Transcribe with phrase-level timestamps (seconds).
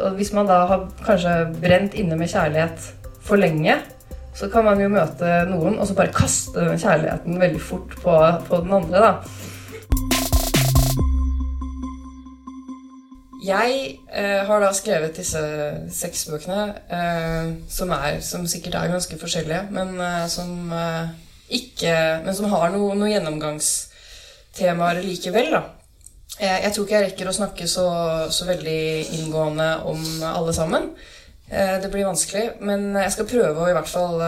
[0.00, 2.92] og hvis man da har kanskje brent inne med kjærlighet
[3.24, 3.78] for lenge,
[4.34, 8.14] så kan man jo møte noen og så bare kaste den kjærligheten veldig fort på,
[8.48, 9.00] på den andre.
[9.00, 9.12] da.
[13.44, 15.40] Jeg eh, har da skrevet disse
[15.92, 21.12] seks bøkene, eh, som, er, som sikkert er ganske forskjellige, men eh, som eh,
[21.54, 21.92] ikke
[22.24, 25.60] Men som har noen noe gjennomgangstemaer likevel, da.
[26.38, 27.86] Eh, jeg tror ikke jeg rekker å snakke så,
[28.34, 28.80] så veldig
[29.20, 30.88] inngående om alle sammen.
[31.48, 34.24] Eh, det blir vanskelig, men jeg skal prøve å i hvert fall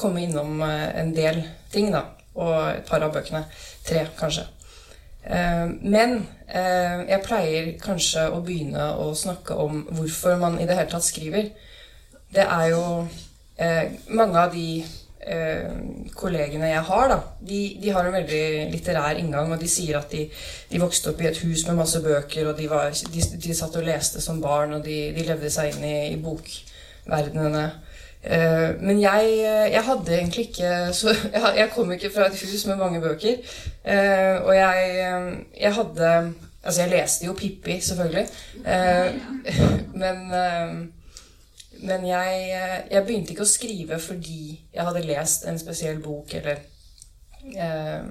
[0.00, 1.98] komme innom en del ting, da.
[2.40, 3.42] Og et par av bøkene.
[3.84, 4.46] Tre, kanskje.
[5.84, 6.14] Men
[6.48, 11.50] jeg pleier kanskje å begynne å snakke om hvorfor man i det hele tatt skriver.
[12.32, 13.04] Det er jo
[14.08, 15.03] mange av de eh,
[16.14, 18.42] kollegene jeg har, da, de, de, har en veldig
[18.72, 19.52] litterær inngang.
[19.54, 20.26] Og de sier at de,
[20.70, 23.86] de, vokste opp i et hus med masse bøker, og de, var, de satt og
[23.86, 27.66] leste som barn, og de, levde seg inn i, i bokverdenene.
[28.24, 29.36] Eh, men jeg,
[29.72, 33.54] jeg, hadde egentlig ikke så, jeg, jeg, kom ikke fra et hus med mange bøker.
[33.84, 35.14] Eh, og jeg,
[35.60, 36.16] jeg hadde
[36.64, 38.26] Altså, jeg leste jo Pippi, selvfølgelig.
[38.66, 39.14] Eh,
[40.02, 40.76] men eh,
[41.84, 42.44] men jeg,
[42.90, 46.62] jeg, begynte ikke å skrive fordi jeg hadde lest en spesiell bok eller
[47.52, 48.06] eh,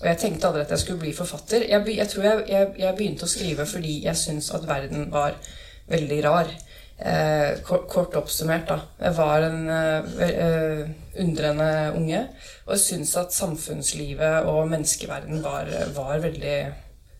[0.00, 1.64] Og jeg tenkte aldri at jeg skulle bli forfatter.
[1.70, 5.38] Jeg, jeg tror jeg, jeg, begynte å skrive fordi jeg syntes at verden var
[5.90, 6.52] veldig rar.
[6.96, 8.78] Eh, kort, kort, oppsummert, da.
[9.00, 10.86] Jeg var en eh,
[11.20, 12.22] undrende unge
[12.66, 16.58] og syntes at samfunnslivet og menneskeverden var, var veldig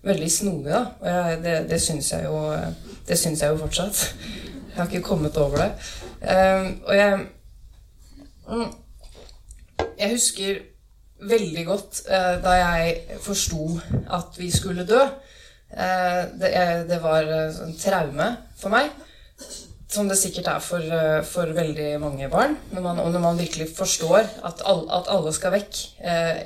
[0.06, 0.82] veldig snodig, da.
[1.00, 2.28] Og jeg, det, det syns jeg,
[3.42, 4.04] jeg jo fortsatt.
[4.76, 5.70] Jeg har ikke kommet over det.
[6.20, 7.20] Um, og jeg
[8.48, 8.72] mm,
[9.98, 10.58] Jeg husker
[11.30, 13.78] veldig godt uh, da jeg forsto
[14.12, 15.00] at vi skulle dø.
[15.72, 16.52] Uh, det,
[16.90, 18.28] det, var uh, sånn traume
[18.60, 18.92] for meg.
[19.88, 20.92] Som det sikkert er for,
[21.24, 22.58] for veldig mange barn.
[22.76, 25.78] Når man, og når man virkelig forstår at, all, at alle skal vekk,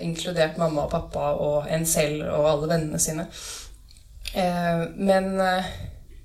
[0.07, 3.27] inkludert mamma og pappa og en selv og alle vennene sine.
[5.01, 5.41] men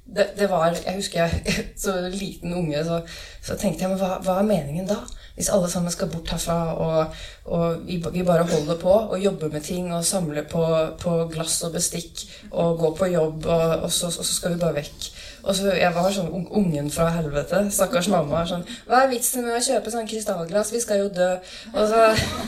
[0.06, 3.02] det, det, var Jeg husker jeg så liten unge, så,
[3.44, 5.00] så tenkte jeg men hva, hva, er meningen da?
[5.36, 7.16] Hvis alle sammen skal bort herfra, og,
[7.52, 10.64] og vi, vi, bare holder på og jobber med ting og samler på,
[11.02, 14.62] på glass og bestikk og går på jobb, og, og, så, og, så, skal vi
[14.62, 15.10] bare vekk.
[15.46, 17.68] Og så Jeg var sånn ungen fra helvete.
[17.72, 18.46] Stakkars mamma.
[18.50, 20.74] sånn, 'Hva er vitsen med å kjøpe sånn krystallglass?
[20.74, 21.38] Vi skal jo dø.'
[21.74, 22.02] Og så,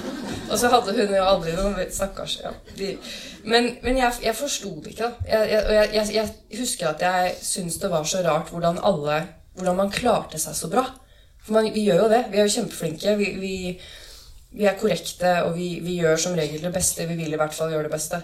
[0.51, 2.39] og så hadde hun jo aldri noen Stakkars.
[2.43, 2.97] ja, de,
[3.43, 5.03] men, men, jeg, jeg forsto det ikke.
[5.03, 5.11] da.
[5.47, 9.25] Jeg, jeg, jeg, husker at jeg syntes det var så rart hvordan alle
[9.57, 10.83] Hvordan man klarte seg så bra.
[11.41, 12.25] For man, vi gjør jo det.
[12.29, 13.15] Vi er jo kjempeflinke.
[13.17, 13.53] Vi, vi,
[14.53, 17.07] vi er korrekte, og vi, vi, gjør som regel det beste.
[17.09, 18.19] Vi vil i hvert fall gjøre det beste.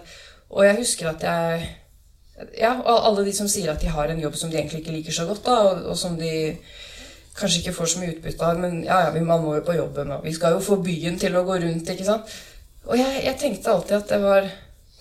[0.54, 1.64] Og jeg husker at jeg
[2.58, 5.14] Ja, alle de som sier at de har en jobb som de egentlig ikke liker
[5.14, 6.32] så godt, da, og, og som de
[7.38, 10.10] kanskje ikke får så mye utbytte av, men ja, ja, man må jo på jobben,
[10.16, 12.34] og vi skal jo få byen til å gå rundt, ikke sant.
[12.84, 14.50] Og jeg, jeg tenkte alltid at det var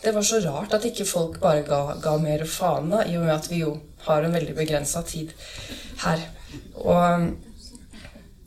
[0.03, 3.23] det var så rart at ikke folk bare ga, ga mer faen, da, i og
[3.23, 5.31] med at vi jo har en veldig begrensa tid
[6.03, 6.25] her.
[6.83, 7.29] Og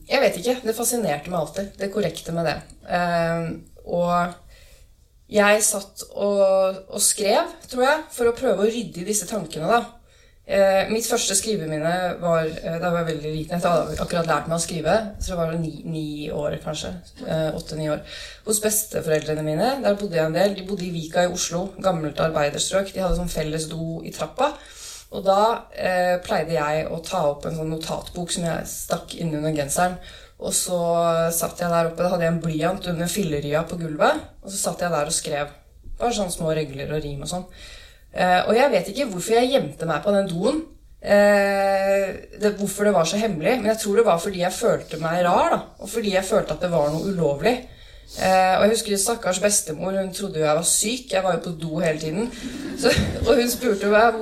[0.06, 0.56] jeg vet ikke.
[0.66, 2.58] Det fascinerte meg alltid, det korrekte med det.
[2.86, 3.56] Uh,
[3.88, 4.36] og
[5.32, 9.70] jeg satt og, og, skrev, tror jeg, for å prøve å rydde i disse tankene,
[9.70, 9.80] da.
[10.46, 11.92] Eh, mitt første skriveminne
[12.22, 13.58] var eh, da var jeg veldig liten.
[13.58, 14.94] Jeg hadde akkurat lært meg å skrive.
[15.18, 16.92] Så det var ni, ni år, kanskje.
[17.26, 18.04] Eh, Åtte-ni år.
[18.46, 19.72] Hos besteforeldrene mine.
[19.82, 20.54] Der bodde jeg en del.
[20.54, 21.64] De bodde i Vika i Oslo.
[21.82, 22.94] Gammelt arbeiderstrøk.
[22.94, 24.52] De hadde sånn felles do i trappa.
[25.16, 25.40] Og da
[25.74, 29.98] eh, pleide jeg å ta opp en sånn notatbok som jeg stakk innunder genseren.
[30.36, 30.78] Og så
[31.32, 32.02] satt jeg der oppe.
[32.02, 34.22] Da hadde jeg en blyant under fillerya på gulvet.
[34.44, 35.52] Og så satt jeg der og skrev.
[35.96, 37.46] Bare sånne små regler og rim og sånn.
[38.12, 40.60] Eh, og jeg vet ikke hvorfor jeg gjemte meg på den doen.
[41.00, 42.10] Eh,
[42.40, 43.56] det, hvorfor det var så hemmelig.
[43.62, 45.50] Men jeg tror det var fordi jeg følte meg rar.
[45.54, 47.56] da, Og fordi jeg følte at det var noe ulovlig.
[48.06, 49.96] Eh, og jeg husker stakkars bestemor.
[49.98, 51.12] Hun trodde jo jeg var syk.
[51.12, 52.30] Jeg var jo på do hele tiden.
[52.78, 52.92] Så,
[53.26, 54.20] og hun spurte meg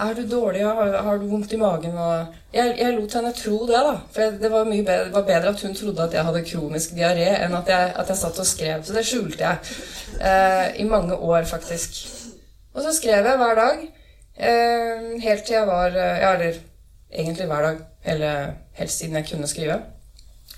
[0.00, 1.98] er du dårlig, har, har du vondt i magen.
[1.98, 3.82] Og jeg, jeg, lot henne tro det.
[3.86, 6.96] da, For det var, bedre, det var bedre at hun trodde at jeg hadde kronisk
[6.96, 8.82] diaré, enn at jeg, at jeg satt og skrev.
[8.84, 9.76] Så det skjulte jeg.
[10.16, 12.02] Eh, I mange år, faktisk.
[12.74, 13.86] Og så skrev jeg hver dag.
[14.40, 16.60] Eh, helt til jeg var eh, Ja, eller
[17.12, 17.86] egentlig hver dag.
[18.04, 19.82] Eller helst siden jeg kunne skrive.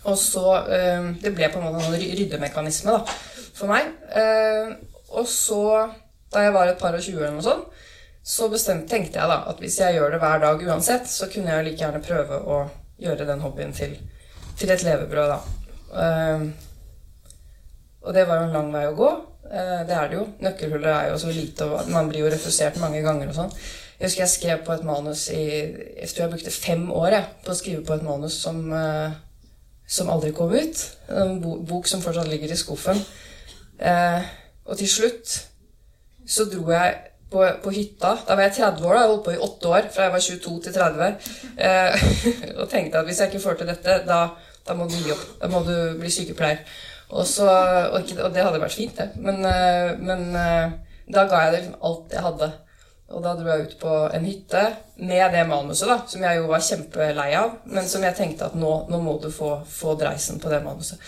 [0.09, 3.17] Og så eh, Det ble på en måte en ryddemekanisme da,
[3.55, 3.91] for meg.
[4.11, 4.75] Eh,
[5.13, 5.63] og så,
[6.33, 7.83] da jeg var et par og tjue eller noe sånt,
[8.23, 11.51] så bestemte, tenkte jeg da at hvis jeg gjør det hver dag uansett, så kunne
[11.51, 12.61] jeg like gjerne prøve å
[13.03, 13.97] gjøre den hobbyen til,
[14.59, 15.41] til et levebrød, da.
[16.03, 16.47] Eh,
[18.03, 19.11] og det var jo en lang vei å gå.
[19.53, 20.23] Det er det jo.
[20.43, 23.53] Nøkkelhullet er jo så lite, og man blir jo refusert mange ganger og sånn.
[23.99, 27.27] Jeg husker jeg skrev på et manus i Jeg tror jeg brukte fem år jeg,
[27.45, 28.65] på å skrive på et manus som,
[29.93, 30.83] som aldri kom ut.
[31.13, 33.01] En bok som fortsatt ligger i skuffen.
[33.79, 34.31] Eh,
[34.65, 35.33] og til slutt
[36.29, 36.95] så dro jeg
[37.33, 38.15] på, på, hytta.
[38.27, 38.95] Da var jeg 30 år.
[38.95, 41.29] da, Jeg holdt på i åtte år, fra jeg var 22 til 30.
[41.67, 42.07] Eh,
[42.61, 44.23] og tenkte at hvis jeg ikke får til dette, da,
[44.69, 45.27] da, må du gi opp.
[45.43, 46.65] Da må du bli sykepleier.
[47.13, 47.49] Og, så,
[47.91, 49.11] og, ikke, og det hadde vært fint, det.
[49.21, 50.77] Men, eh, men eh,
[51.13, 52.53] da ga jeg det liksom alt jeg hadde.
[53.13, 54.63] Og da dro jeg ut på en hytte
[55.03, 58.57] med det manuset, da, som jeg jo var kjempelei av, men som jeg tenkte at
[58.59, 61.01] nå, nå må du få, få dreisen på det manuset.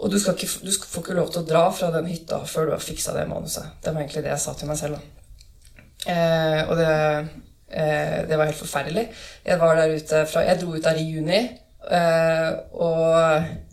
[0.00, 2.74] Og du, ikke, du, får ikke lov til å dra fra den hytta før du
[2.74, 3.68] har fiksa det manuset.
[3.84, 5.00] Det var egentlig det jeg sa til meg selv.
[6.08, 6.92] Eh, og det,
[7.68, 9.10] eh, det, var helt forferdelig.
[9.44, 11.42] Jeg var der ute fra, jeg dro ut der i juni.
[11.84, 13.69] Eh, og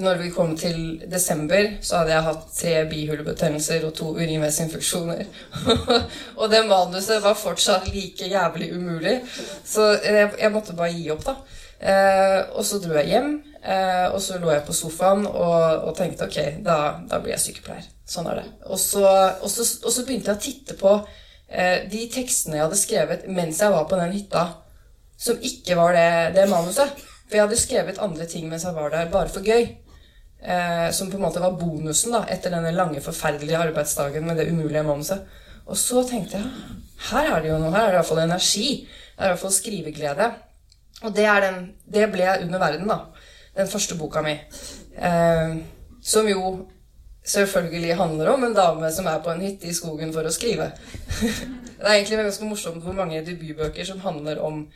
[0.00, 5.24] når vi kom til desember, så hadde jeg hatt tre bihulebetennelser og to urinveisinfeksjoner.
[6.40, 9.20] og det manuset var fortsatt like jævlig umulig.
[9.64, 11.36] Så jeg, jeg måtte bare gi opp, da.
[11.84, 13.34] Eh, og så dro jeg hjem.
[13.64, 17.44] Eh, og så lå jeg på sofaen og, og tenkte ok, da, da, blir jeg
[17.46, 17.86] sykepleier.
[18.08, 18.48] Sånn er det.
[18.68, 19.04] Og så,
[19.40, 20.92] og så, og så begynte jeg å titte på
[21.48, 24.44] eh, de tekstene jeg hadde skrevet mens jeg var på den hytta,
[25.16, 26.92] som ikke var det, det manuset.
[27.24, 29.70] For jeg hadde skrevet andre ting mens jeg var der, bare for gøy.
[30.44, 34.50] Eh, som på en måte var bonusen da, etter denne lange, forferdelige arbeidsdagen med det
[34.52, 35.24] umulige manuset.
[35.64, 36.80] Og så tenkte jeg
[37.10, 38.68] her er det jo noe, her er det iallfall energi.
[39.14, 40.28] Det er iallfall skriveglede.
[41.04, 43.00] Og det, den, det ble under verden, da
[43.56, 44.34] den første boka mi.
[44.96, 45.56] Eh,
[46.02, 46.54] som jo
[47.24, 50.72] selvfølgelig handler om en dame som er på en hytte i skogen for å skrive.
[51.78, 54.66] det er egentlig ganske morsomt hvor mange debutbøker som handler om,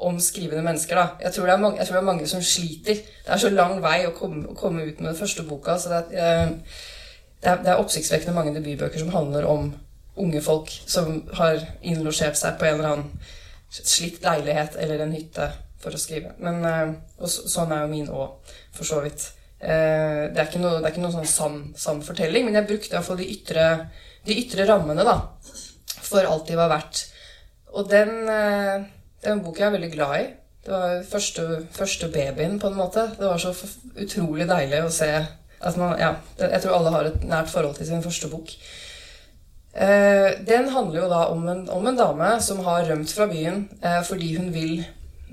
[0.00, 0.96] om skrivende mennesker.
[0.96, 1.06] da.
[1.20, 2.94] Jeg tror, mange, jeg tror, det er mange, som sliter.
[2.94, 5.78] Det er så lang vei å komme, å komme ut med den første boka.
[5.78, 6.50] så det er, eh,
[7.42, 9.74] det er, det er oppsiktsvekkende mange debutbøker som handler om
[10.16, 13.10] unge folk som har innlosjert seg på en eller annen
[13.68, 15.50] slitt leilighet eller en hytte
[15.82, 16.32] for å skrive.
[16.42, 16.64] Men,
[17.18, 19.28] og så, sånn er jo min òg, for så vidt.
[19.60, 22.96] Eh, det er ikke noe, er ikke noe sånn sann, sann fortelling, men jeg brukte
[22.96, 23.66] iallfall de, ytre,
[24.26, 25.16] de ytre rammene da,
[26.00, 27.06] for alt de var verdt.
[27.76, 28.12] Og den,
[29.22, 30.26] eh, er en bok jeg er veldig glad i.
[30.66, 33.06] Det var første, første babyen, på en måte.
[33.18, 33.52] Det var så
[33.94, 37.86] utrolig deilig å se at man Ja, jeg tror alle har et nært forhold til
[37.88, 38.50] sin første bok.
[39.76, 43.66] Den handler jo da om en, om en dame som har rømt fra byen
[44.08, 44.80] fordi hun vil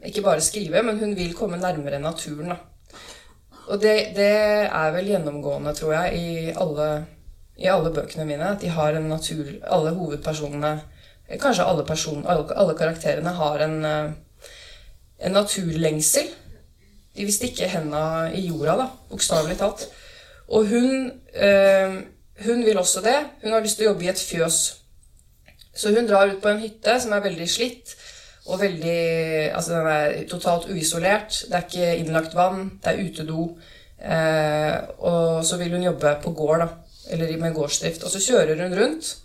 [0.06, 2.52] ikke bare skrive, men hun vil komme nærmere naturen.
[2.52, 2.58] Da.
[3.68, 4.32] Og det, det,
[4.68, 6.88] er vel gjennomgående, tror jeg, i alle,
[7.58, 8.50] i alle, bøkene mine.
[8.56, 10.74] At de har en natur Alle hovedpersonene
[11.30, 14.12] Kanskje alle, person, alle, karakterene har en, eh,
[15.26, 16.28] en naturlengsel.
[17.16, 19.88] De vil stikke henda i jorda, da, bokstavelig talt.
[20.48, 22.02] Og hun, øh,
[22.46, 23.20] hun vil også det.
[23.44, 24.76] Hun har lyst til å jobbe i et fjøs.
[25.76, 27.96] Så hun drar ut på en hytte som er veldig slitt
[28.46, 31.46] og veldig Altså, den er totalt uisolert.
[31.48, 32.80] Det er ikke innlagt vann.
[32.84, 33.58] Det er utedo.
[34.04, 36.68] Eh, og så vil hun jobbe på gård, da.
[37.10, 38.04] Eller med gårdsdrift.
[38.04, 39.18] Og så kjører hun rundt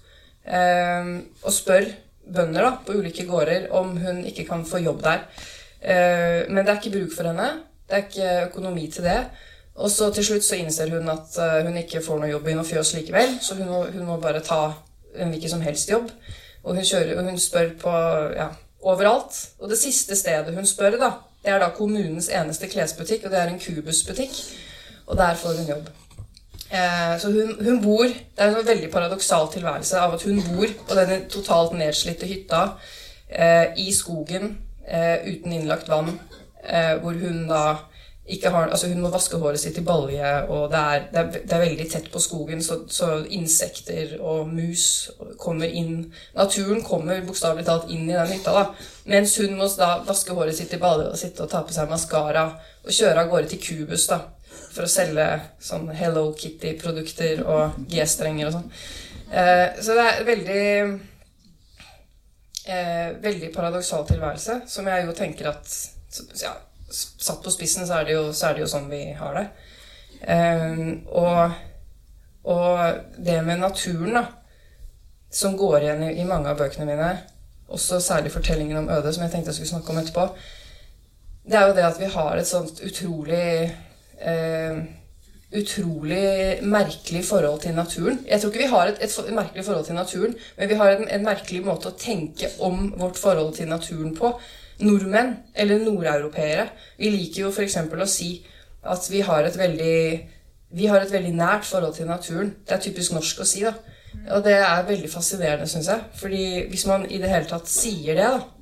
[0.48, 1.14] eh,
[1.44, 1.86] og spør
[2.34, 5.24] bønder da, på ulike gårder om hun ikke kan få jobb der.
[5.80, 7.48] Eh, men det er ikke bruk for henne.
[7.88, 9.20] Det er ikke økonomi til det.
[9.78, 12.56] Og så til slutt så innser hun at eh, hun ikke får noe jobb i
[12.58, 14.62] noe fjøs likevel, så hun må, hun må bare ta
[15.18, 16.10] en hvilken som helst jobb.
[16.64, 17.94] Og hun, kjører, og hun spør på
[18.36, 18.50] ja,
[18.82, 19.38] overalt.
[19.62, 21.12] Og det siste stedet hun spør, da,
[21.44, 24.34] det er da kommunens eneste klesbutikk, og det er en kubusbutikk.
[25.06, 25.88] Og der får hun jobb.
[26.68, 30.72] Eh, så hun, hun, bor Det er en veldig paradoksal tilværelse av at hun bor
[30.88, 32.64] på denne totalt nedslitte hytta
[33.28, 36.18] eh, i skogen eh, uten innlagt vann,
[36.64, 37.62] eh, hvor hun da
[38.28, 41.28] ikke har, altså hun må vaske håret sitt i balje, og det er, det er,
[41.48, 45.08] det er veldig tett på skogen, så, så, insekter og mus
[45.40, 48.90] kommer inn Naturen kommer bokstavelig talt inn i den hytta, da.
[49.08, 51.88] Mens hun må da vaske håret sitt i balje og sitte og ta på seg
[51.88, 52.44] maskara
[52.84, 54.20] og kjøre av gårde til Kubus da,
[54.72, 55.26] for å selge
[55.62, 58.72] sånn Hello Kitty-produkter og G-strenger og sånn.
[59.28, 60.66] Eh, så det er veldig
[62.64, 65.74] eh, Veldig paradoksal tilværelse, som jeg jo tenker at
[66.40, 66.54] ja,
[66.88, 69.46] satt på spissen, så er det jo, er det jo sånn vi har det.
[70.20, 70.78] Eh,
[71.12, 71.58] og,
[72.48, 74.24] og, det med naturen, da,
[75.30, 77.10] som går igjen i, i, mange av bøkene mine,
[77.68, 80.28] også særlig fortellingen om Øde, som jeg tenkte jeg skulle snakke om etterpå,
[81.48, 83.44] det er jo det at vi har et sånt utrolig
[84.24, 84.78] uh,
[85.48, 88.18] Utrolig merkelig forhold til naturen.
[88.28, 90.90] Jeg tror ikke vi har et, et, et merkelig forhold til naturen, men vi har
[90.92, 94.28] en, en merkelig måte å tenke om vårt forhold til naturen på
[94.84, 97.78] nordmenn, eller nordeuropeere, vi liker jo f.eks.
[97.80, 98.28] å si
[98.84, 99.96] at vi har veldig
[100.76, 102.52] vi har et veldig nært forhold til naturen.
[102.68, 103.72] Det er typisk norsk å si, da.
[104.36, 106.04] Og det er veldig fascinerende, syns jeg.
[106.20, 108.57] Fordi hvis man i det hele tatt sier det, da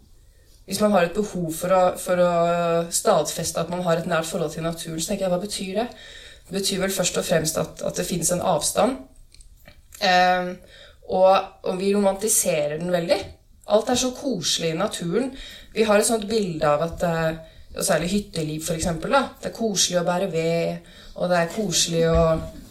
[0.67, 2.31] Hvis man har et behov for å, for å
[2.91, 5.87] stadfeste at man har et nært forhold til naturen, så tenker jeg hva betyr det?
[6.47, 8.97] Det betyr vel først og fremst at, at det finnes en avstand.
[10.03, 10.51] Eh,
[11.07, 11.31] og,
[11.67, 13.19] og vi romantiserer den veldig.
[13.75, 15.31] Alt er så koselig i naturen.
[15.75, 18.87] Vi har et sånt bilde av at eh, og særlig hytteliv, f.eks.
[19.03, 22.21] Det er koselig å bære ved, og det er koselig å,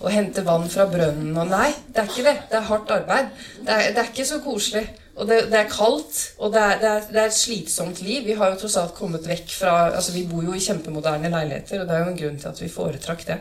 [0.01, 1.35] å, hente vann fra brønnen.
[1.37, 2.35] Og nei, det er ikke det.
[2.49, 3.29] Det er hardt arbeid.
[3.59, 4.85] Det er, det er ikke så koselig.
[5.15, 8.25] Og det, det er kaldt, og det er, det, er, det er, et slitsomt liv.
[8.25, 11.81] Vi har jo tross alt kommet vekk fra altså Vi bor jo i kjempemoderne leiligheter,
[11.81, 13.39] og det er jo en grunn til at vi foretrakk det.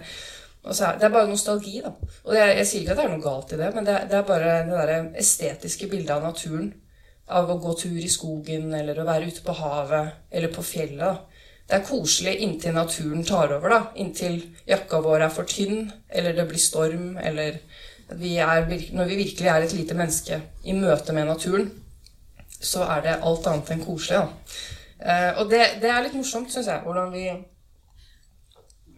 [0.64, 1.90] Er, det er bare nostalgi, da.
[2.24, 4.26] Og jeg, jeg, sier ikke at det er noe galt i det, men det, er
[4.28, 6.70] bare det der estetiske bildet av naturen.
[7.34, 11.04] Av å gå tur i skogen, eller å være ute på havet, eller på fjellet.
[11.04, 13.92] da det er koselig inntil naturen tar over, da.
[13.96, 17.56] Inntil jakka vår er for tynn, eller det blir storm, eller
[18.18, 21.70] vi er, Når vi virkelig er et lite menneske i møte med naturen,
[22.60, 24.28] så er det alt annet enn koselig, da.
[25.04, 27.26] Eh, og det, det, er litt morsomt, syns jeg, hvordan vi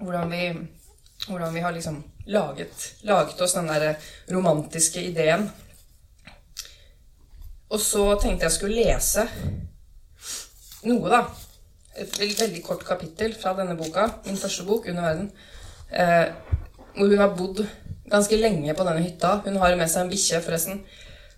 [0.00, 0.42] hvordan vi,
[1.28, 3.94] hvordan vi har liksom laget, laget oss den der
[4.30, 5.49] romantiske ideen.
[7.70, 9.25] Og så tenkte jeg skulle lese
[10.87, 11.25] noe, da
[11.96, 15.30] et veldig kort kapittel fra denne boka, min første bok, 'Under verden',
[15.92, 16.26] eh,
[16.96, 17.66] hvor hun har bodd
[18.10, 19.40] ganske lenge på denne hytta.
[19.44, 20.82] Hun har med seg en bikkje, forresten.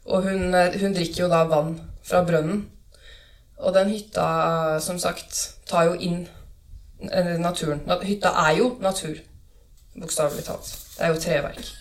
[0.09, 2.67] Og hun, eh, hun, drikker jo da vann fra brønnen.
[3.59, 6.29] Og den hytta, som sagt, tar jo inn
[7.11, 7.83] eh, naturen.
[8.03, 9.19] Hytta er jo natur,
[10.01, 10.71] bokstavelig talt.
[10.97, 11.73] Det er jo treverk.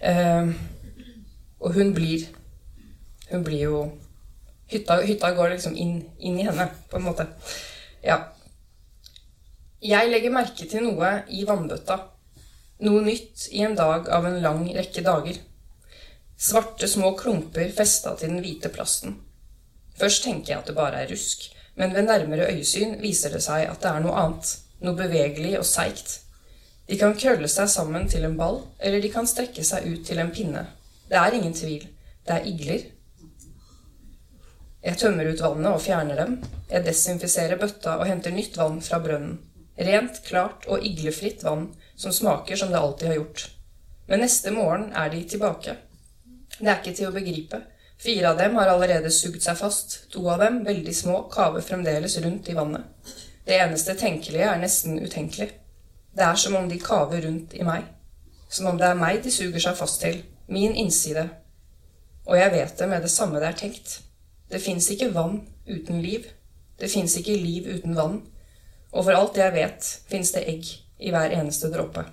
[0.00, 0.52] Eh,
[1.60, 2.28] og hun blir
[3.30, 3.78] Hun blir jo
[4.72, 7.26] hytta, hytta går liksom inn, inn, i henne, på en måte.
[8.02, 8.16] Ja.
[9.84, 11.98] Jeg legger merke til noe i vannbøtta.
[12.86, 15.40] Noe nytt i en dag av en lang rekke dager.
[16.38, 19.16] Svarte små klumper festa til den hvite plasten.
[19.98, 23.66] Først tenker jeg at det bare er rusk, men ved nærmere øyesyn viser det seg
[23.66, 24.52] at det er noe annet.
[24.84, 26.20] Noe bevegelig og seigt.
[26.88, 30.22] De kan krølle seg sammen til en ball, eller de kan strekke seg ut til
[30.22, 30.68] en pinne.
[31.10, 31.82] Det er ingen tvil.
[32.22, 32.86] Det er igler,
[34.88, 36.34] jeg tømmer ut vannet og fjerner dem.
[36.70, 39.40] Jeg desinfiserer bøtta og henter nytt vann fra brønnen.
[39.78, 43.50] Rent, klart og iglefritt vann som smaker som det alltid har gjort.
[44.06, 45.74] Men neste morgen er de tilbake.
[46.58, 47.60] Det er ikke til å begripe.
[47.98, 49.96] Fire av dem har allerede sugd seg fast.
[50.14, 52.86] To av dem, veldig små, kaver fremdeles rundt i vannet.
[53.44, 55.50] Det eneste tenkelige er nesten utenkelig.
[56.14, 57.90] Det er som om de kaver rundt i meg.
[58.48, 60.22] Som om det er meg de suger seg fast til.
[60.46, 61.28] Min innside.
[62.30, 64.00] Og jeg vet det med det samme det er tenkt.
[64.48, 66.30] Det fins ikke vann uten liv.
[66.78, 68.20] Det fins ikke liv uten vann.
[68.92, 72.04] Og for alt jeg vet, fins det egg i hver eneste dråpe.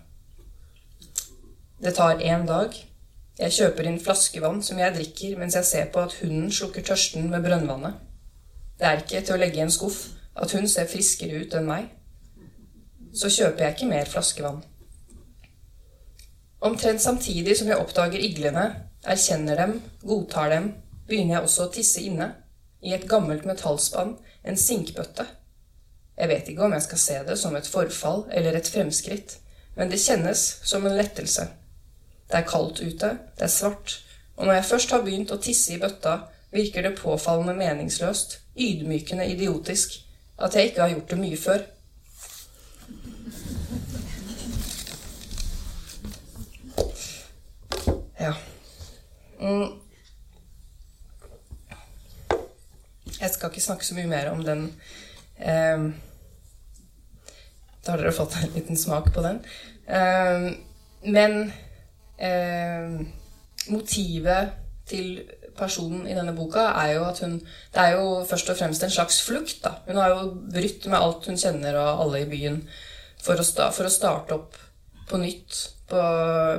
[1.82, 2.76] Det tar én dag.
[3.40, 7.28] Jeg kjøper inn flaskevann som jeg drikker mens jeg ser på at hunden slukker tørsten
[7.32, 7.98] med brønnvannet.
[8.80, 10.00] Det er ikke til å legge i en skuff
[10.36, 11.92] at hun ser friskere ut enn meg.
[13.16, 14.64] Så kjøper jeg ikke mer flaskevann.
[16.66, 18.66] Omtrent samtidig som jeg oppdager iglene,
[19.06, 20.74] erkjenner dem, godtar dem
[21.08, 22.32] begynner jeg også å tisse inne,
[22.86, 24.16] i et gammelt metallspann,
[24.46, 25.26] en sinkbøtte.
[26.16, 29.38] Jeg vet ikke om jeg skal se det som et forfall eller et fremskritt,
[29.76, 31.50] men det kjennes som en lettelse.
[32.30, 34.00] Det er kaldt ute, det er svart,
[34.36, 36.18] og når jeg først har begynt å tisse i bøtta,
[36.56, 40.00] virker det påfallende meningsløst, ydmykende idiotisk,
[40.40, 41.64] at jeg ikke har gjort det mye før.
[48.20, 48.34] Ja.
[49.40, 49.80] Mm.
[53.22, 54.68] Jeg skal ikke snakke så mye mer om den.
[55.40, 55.88] Eh,
[57.86, 59.42] da har dere fått en liten smak på den.
[59.86, 60.48] Eh,
[61.06, 61.36] men
[62.18, 63.02] eh,
[63.70, 64.56] motivet
[64.90, 65.22] til
[65.56, 68.92] personen i denne boka er jo at hun Det er jo først og fremst en
[68.92, 69.64] slags flukt.
[69.64, 69.78] da.
[69.88, 72.64] Hun har jo brytt med alt hun kjenner og alle i byen
[73.22, 74.58] for å, sta, for å starte opp
[75.10, 75.72] på nytt.
[75.86, 76.02] På,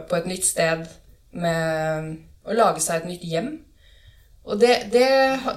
[0.06, 0.86] på et nytt sted
[1.34, 2.12] med
[2.46, 3.48] å lage seg et nytt hjem.
[4.46, 5.08] Og det, det,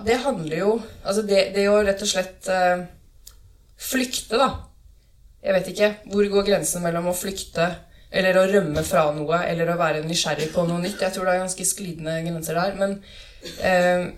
[0.01, 0.71] det handler jo
[1.05, 2.81] Altså, det, det å rett og slett uh,
[3.77, 4.49] flykte, da
[5.43, 5.89] Jeg vet ikke.
[6.11, 7.69] Hvor går grensen mellom å flykte
[8.09, 11.01] eller å rømme fra noe eller å være nysgjerrig på noe nytt?
[11.01, 12.75] Jeg tror det er ganske sklidende grenser der.
[12.79, 12.97] Men
[13.63, 14.09] eh,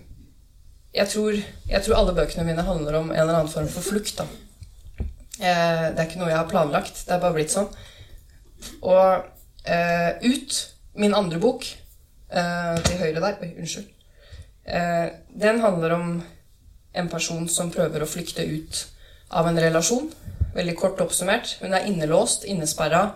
[0.96, 4.18] jeg, tror, jeg, tror, alle bøkene mine handler om en eller annen form for flukt.
[4.18, 4.28] da.
[5.38, 7.04] Eh, det er ikke noe jeg har planlagt.
[7.06, 7.70] Det er bare blitt sånn.
[8.82, 9.30] Og
[9.62, 10.56] Ut,
[10.98, 13.92] min andre bok, til høyre der Oi, unnskyld.
[14.64, 15.08] Eh,
[15.40, 16.22] den handler om
[16.92, 18.84] en person som prøver å flykte ut
[19.30, 20.10] av en relasjon.
[20.52, 21.56] Veldig kort oppsummert.
[21.62, 23.06] Hun er innelåst, innesperra,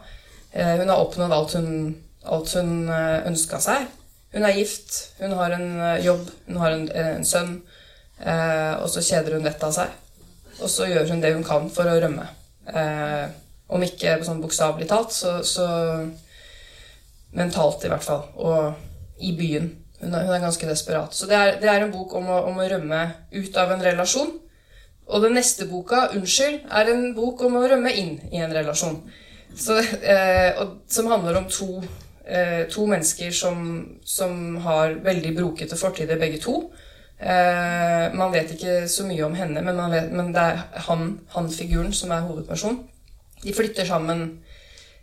[0.57, 3.89] Eh, hun har oppnådd alt hun, alt hun eh, ønska seg.
[4.33, 7.59] Hun er gift, hun har en eh, jobb, hun har en, en sønn.
[8.17, 9.97] Og så kjeder hun vettet av seg.
[10.65, 12.25] Og så gjør hun det hun kan for å rømme.
[13.69, 15.67] Om ikke sånn bokstavelig talt, så, så,
[17.37, 18.23] mentalt i hvert fall.
[18.41, 19.69] Og i byen.
[20.01, 21.13] Hun er, hun er ganske desperat.
[21.13, 23.03] Så det er, det er en bok om å, om å, rømme
[23.37, 24.33] ut av en relasjon.
[25.07, 29.03] Og den neste boka, 'Unnskyld', er en bok om å rømme inn i en relasjon.
[29.57, 31.83] Så, eh, og, som handler om to,
[32.27, 36.73] eh, to mennesker som, som, har veldig brokete fortider, begge to.
[37.21, 42.11] Eh, man vet ikke så mye om henne, men, vet, men det er han-figuren som
[42.11, 42.83] er hovedperson.
[43.45, 44.41] De flytter sammen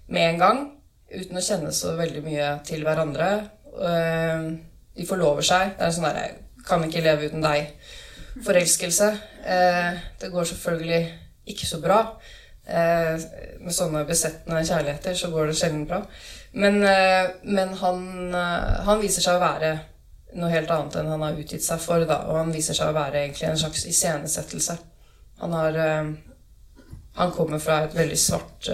[0.07, 0.71] med en gang,
[1.15, 3.33] uten å kjenne så veldig mye til hverandre.
[3.73, 4.53] Eh,
[4.97, 5.77] de forlover seg.
[5.79, 6.31] Det er sånn 'Jeg
[6.67, 8.02] 'kan ikke leve uten deg'-forelskelse.
[9.45, 11.01] Eh, det går selvfølgelig
[11.53, 11.99] ikke så bra.
[12.65, 13.25] Eh,
[13.61, 16.01] med sånne besettende kjærligheter så går det sjelden bra.
[16.53, 19.73] Men, eh, men han, han, viser seg å være
[20.33, 22.05] noe helt annet enn han har utgitt seg for.
[22.09, 22.23] Da.
[22.29, 24.77] Og han viser seg å være egentlig en slags iscenesettelse.
[25.41, 25.81] Han har
[27.13, 28.67] Han kommer fra et veldig svart,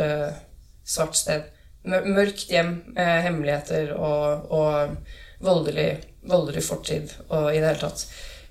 [0.87, 1.49] svart sted.
[1.83, 4.95] Mørkt hjem med hemmeligheter og, og
[5.43, 5.89] voldelig
[6.27, 8.05] voldelig fortid og i det hele tatt.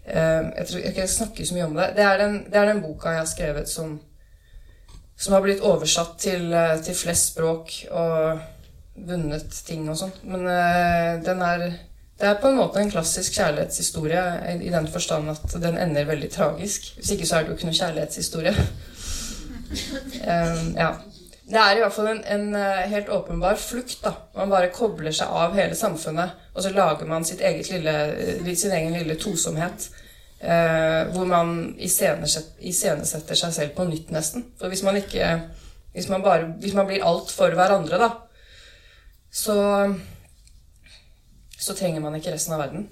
[0.09, 1.89] Eh, jeg tror jeg ikke snakker så mye om det.
[1.97, 3.99] Det er den, det er den boka jeg har skrevet som,
[5.17, 8.41] som har blitt oversatt til, eh, til, flest språk og
[9.09, 10.17] vunnet ting og sånn.
[10.25, 10.49] Men
[11.25, 11.69] den er
[12.19, 14.23] Det er på en måte en klassisk kjærlighetshistorie
[14.59, 16.89] i den forstand at den ender veldig tragisk.
[16.97, 18.55] Hvis ikke så er det jo ikke noe kjærlighetshistorie.
[20.27, 20.89] um, ja.
[21.49, 24.03] Det er i hvert fall en, en, eh, helt åpenbar flukt.
[24.05, 24.13] da.
[24.35, 28.93] Man bare kobler seg av hele samfunnet, og så lager man lille, eh, sin egen
[28.93, 29.89] lille tosomhet.
[30.41, 34.45] Eh, hvor man iscenesetter seg selv på nytt, nesten.
[34.59, 35.49] For hvis man ikke
[35.93, 38.11] Hvis man, bare, hvis man blir alt for hverandre, da,
[39.33, 39.95] så
[41.59, 42.89] Så trenger man ikke resten av verden.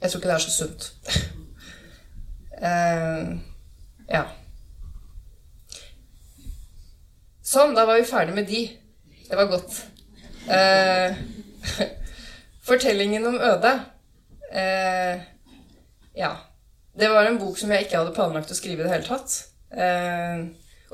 [0.00, 0.94] Jeg tror ikke det er så sunt.
[2.68, 3.38] eh,
[4.08, 4.22] ja.
[7.54, 8.64] Sånn, da var vi ferdig med de.
[9.28, 9.76] Det var godt.
[10.50, 11.14] Eh,
[12.68, 13.70] fortellingen om Øde.
[14.50, 15.22] Eh,
[16.18, 16.32] ja.
[16.94, 19.36] Det var en bok som jeg ikke hadde planlagt å skrive i det hele tatt.
[19.70, 20.42] Eh,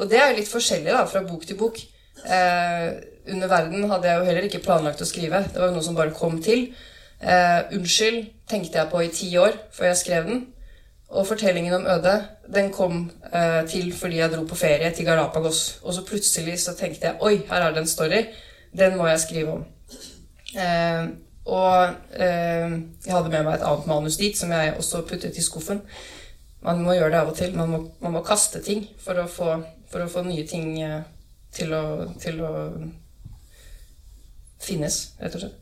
[0.01, 1.81] og det er jo litt forskjellig da, fra bok til bok.
[2.25, 2.87] Eh,
[3.33, 5.43] under verden hadde jeg jo heller ikke planlagt å skrive.
[5.49, 6.71] Det var jo noe som bare kom til.
[7.21, 10.47] Eh, unnskyld tenkte jeg på i ti år før jeg skrev den.
[11.11, 15.81] Og fortellingen om Øde den kom eh, til fordi jeg dro på ferie til Galapagos.
[15.83, 18.25] Og så plutselig så tenkte jeg oi, her er det en story.
[18.79, 19.65] Den må jeg skrive om.
[20.55, 21.09] Eh,
[21.45, 22.71] og eh,
[23.07, 25.83] jeg hadde med meg et annet manus dit som jeg også puttet i skuffen.
[26.63, 27.57] Man må gjøre det av og til.
[27.57, 29.57] Man må, man må kaste ting for å, få,
[29.91, 31.03] for å få, nye ting eh,
[31.55, 31.85] til å,
[32.23, 32.53] til å
[34.61, 35.59] finnes, rett og slett.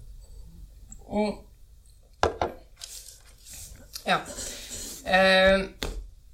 [4.09, 4.21] Ja.
[5.09, 5.61] Eh,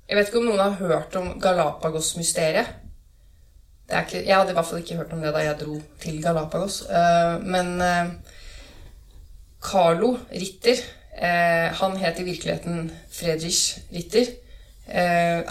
[0.08, 2.80] jeg vet ikke om noen har hørt om Galapagos-mysteriet.
[3.84, 6.80] Jeg hadde i hvert fall ikke hørt om det da jeg dro til Galapagos.
[6.88, 8.10] Eh, men eh,
[9.64, 10.82] Carlo Ritter
[11.14, 14.32] Han het i virkeligheten Fredrich Ritter.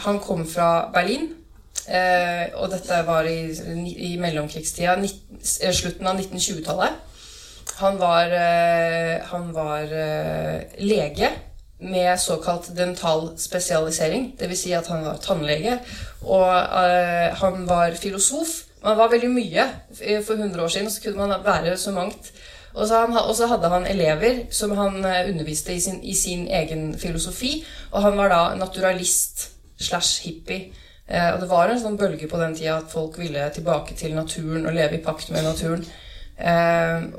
[0.03, 1.29] Han kom fra Berlin.
[2.59, 3.47] Og dette var i,
[3.95, 4.97] i mellomkrigstida,
[5.71, 6.99] slutten av 1920-tallet.
[7.79, 8.35] Han var,
[9.31, 9.95] han var
[10.83, 11.31] lege
[11.83, 14.33] med såkalt dental spesialisering.
[14.39, 14.59] Dvs.
[14.63, 15.77] Si at han var tannlege,
[16.21, 18.63] og uh, han var filosof.
[18.83, 19.67] Man var veldig mye.
[20.25, 22.33] For 100 år siden så kunne man være så mangt.
[22.73, 27.65] Og så, hadde han elever som han eh, underviste i sin, i sin, egen filosofi.
[27.91, 30.73] Og han var da naturalist slash hippie.
[31.07, 34.15] Eh, og det var en sånn bølge på den tida at folk ville tilbake til
[34.17, 35.85] naturen og leve i pakt med naturen.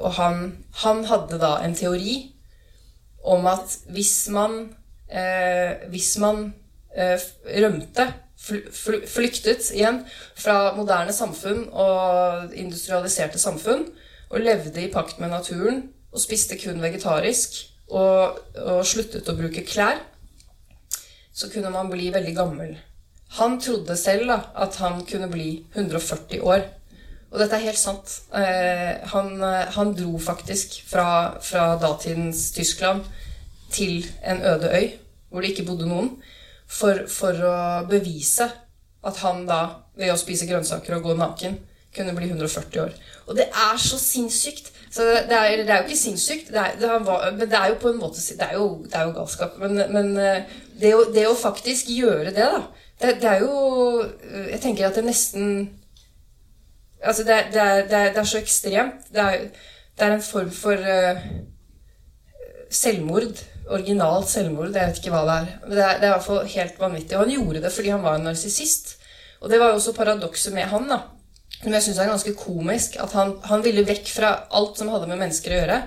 [0.00, 0.40] Og han,
[0.82, 2.33] han hadde da en teori
[3.24, 4.74] om at hvis man,
[5.08, 6.46] eh, hvis man
[6.96, 7.20] eh,
[7.64, 8.12] rømte,
[8.44, 10.02] fl flyktet igjen
[10.36, 13.86] fra moderne samfunn og industrialiserte samfunn,
[14.34, 17.56] og levde i pakt med naturen og spiste kun vegetarisk
[17.94, 20.00] og, og sluttet å bruke klær,
[21.34, 22.74] så kunne man bli veldig gammel.
[23.38, 26.68] Han trodde selv da, at han kunne bli 140 år.
[27.34, 28.12] Og dette er helt sant.
[28.38, 33.02] Eh, han, eh, han, dro faktisk fra, fra, datidens Tyskland
[33.74, 34.92] til en øde øy
[35.34, 36.12] hvor det ikke bodde noen,
[36.70, 37.54] for, for, å
[37.90, 38.46] bevise
[39.02, 41.56] at han da, ved å spise grønnsaker og gå naken,
[41.94, 42.94] kunne bli 140 år.
[43.26, 44.70] Og det er så sinnssykt!
[44.94, 47.72] Så det er, det er jo ikke sinnssykt, det er, det var, men det er
[47.72, 49.58] jo på en måte Det er jo, er jo galskap.
[49.58, 50.54] Men, men eh,
[50.94, 52.62] å, det, å, faktisk gjøre det, da
[53.02, 54.04] det, er jo
[54.52, 55.66] Jeg tenker at det nesten
[57.04, 59.08] Altså, det, det, det, det er så ekstremt.
[59.14, 59.48] Det er,
[59.94, 61.24] det er en form for uh,
[62.70, 63.42] selvmord.
[63.70, 64.74] Originalt selvmord.
[64.74, 65.50] Jeg vet ikke hva det er.
[65.64, 67.16] Men det er, det er i hvert fall helt vanvittig.
[67.16, 68.96] Og han gjorde det fordi han var en narsissist.
[69.40, 71.02] Og det var jo også paradokset med han, da.
[71.60, 72.96] Som jeg syns er ganske komisk.
[73.00, 75.82] At han, han ville vekk fra alt som hadde med mennesker å gjøre.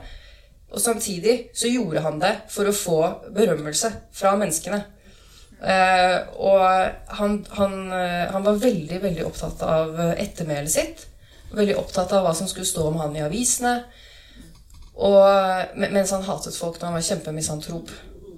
[0.67, 2.99] Og samtidig så gjorde han det for å få
[3.36, 4.82] berømmelse fra menneskene.
[5.58, 6.62] Eh, og
[7.17, 11.08] han, han, eh, han var veldig, veldig opptatt av ettermælet sitt.
[11.56, 13.80] Veldig opptatt av hva som skulle stå om han i avisene.
[14.98, 17.91] Og, mens han hatet folk når han var kjempemisantrop.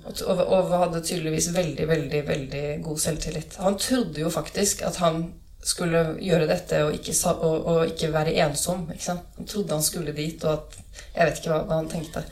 [0.09, 3.59] Og, og, og hadde tydeligvis veldig, veldig, veldig god selvtillit.
[3.63, 5.27] Han trodde jo faktisk at han
[5.63, 8.87] skulle gjøre dette og ikke, og, og ikke være ensom.
[8.93, 9.27] Ikke sant?
[9.37, 10.77] Han trodde han skulle dit, og at
[11.15, 12.23] Jeg vet ikke hva, hva han tenkte.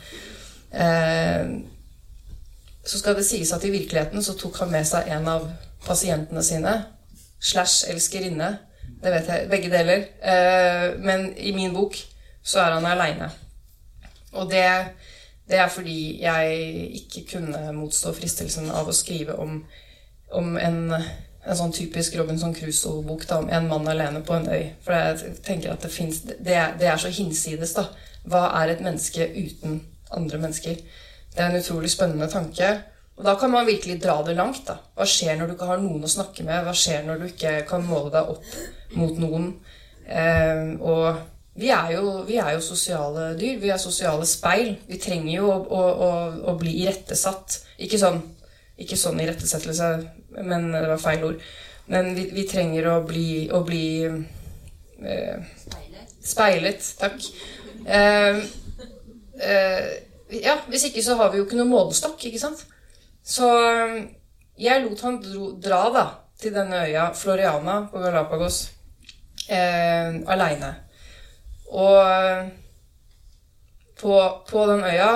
[0.72, 1.50] Eh,
[2.88, 5.44] så skal det sies at i virkeligheten så tok han med seg en av
[5.84, 6.72] pasientene sine.
[7.38, 8.54] Slash elskerinne.
[9.02, 9.48] Det vet jeg.
[9.50, 10.06] Begge deler.
[10.24, 11.98] Eh, men i min bok
[12.42, 13.28] så er han aleine.
[14.32, 14.64] Og det,
[15.50, 16.62] det er fordi jeg
[17.02, 19.60] ikke kunne motstå fristelsen av å skrive om,
[20.32, 24.70] om en, en sånn typisk Robinson Crusoe-bok om en mann alene på en øy.
[24.84, 26.40] For jeg tenker at det finnes Det,
[26.80, 27.90] det er så hinsides, da.
[28.28, 29.82] Hva er et menneske uten
[30.16, 30.80] andre mennesker?
[31.38, 32.68] Det er en utrolig spennende tanke.
[33.14, 34.64] Og da kan man virkelig dra det langt.
[34.66, 34.74] da.
[34.98, 36.64] Hva skjer når du ikke har noen å snakke med?
[36.66, 39.52] Hva skjer når du ikke kan måle deg opp mot noen?
[40.02, 41.20] Eh, og
[41.54, 43.60] vi er, jo, vi er jo sosiale dyr.
[43.62, 44.72] Vi er sosiale speil.
[44.90, 46.10] Vi trenger jo å, å, å,
[46.50, 47.60] å bli irettesatt.
[47.86, 48.18] Ikke sånn,
[48.82, 49.92] ikke sånn irettesettelse,
[50.42, 51.46] men det var feil ord.
[51.86, 53.28] Men vi, vi trenger å bli,
[53.70, 53.86] bli
[55.06, 55.54] eh,
[56.28, 56.82] Speilet.
[56.98, 57.30] Takk.
[57.86, 58.42] Eh,
[59.38, 59.88] eh,
[60.32, 62.64] ja, hvis ikke så har vi jo ikke noen målestokk, ikke sant?
[63.24, 64.00] Så eh,
[64.58, 66.06] jeg lot han dro, dra da
[66.38, 68.60] til denne øya Floriana på Galapagos
[69.50, 70.74] eh, aleine.
[71.68, 72.52] Og
[73.98, 74.14] på,
[74.48, 75.10] på den øya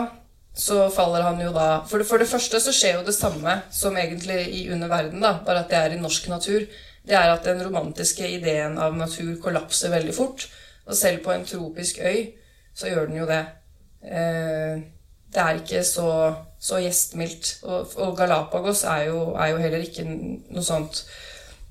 [0.54, 3.54] så faller han jo da for det, for det første så skjer jo det samme
[3.72, 6.66] som egentlig i Under verden, da, bare at det er i norsk natur.
[7.02, 10.46] Det er at den romantiske ideen av natur kollapser veldig fort.
[10.86, 12.34] Og selv på en tropisk øy
[12.74, 13.42] så gjør den jo det.
[14.02, 14.82] Eh,
[15.32, 16.08] det er ikke så,
[16.60, 17.52] så gjestmildt.
[17.62, 21.04] Og, og Galapagos er jo, er jo heller ikke noe sånt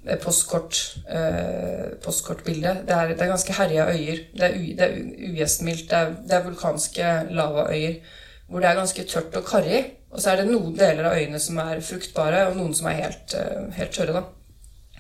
[0.06, 2.82] eh, postkort, eh, postkortbilde.
[2.88, 4.26] Det er, det er ganske herja øyer.
[4.34, 4.98] Det er, u, det er
[5.32, 5.88] ugjestmildt.
[5.92, 8.18] Det er, det er vulkanske lavaøyer
[8.52, 9.86] hvor det er ganske tørt og karrig.
[10.12, 12.98] Og så er det noen deler av øyene som er fruktbare, og noen som er
[13.06, 14.14] helt, eh, helt tørre.
[14.14, 14.24] da.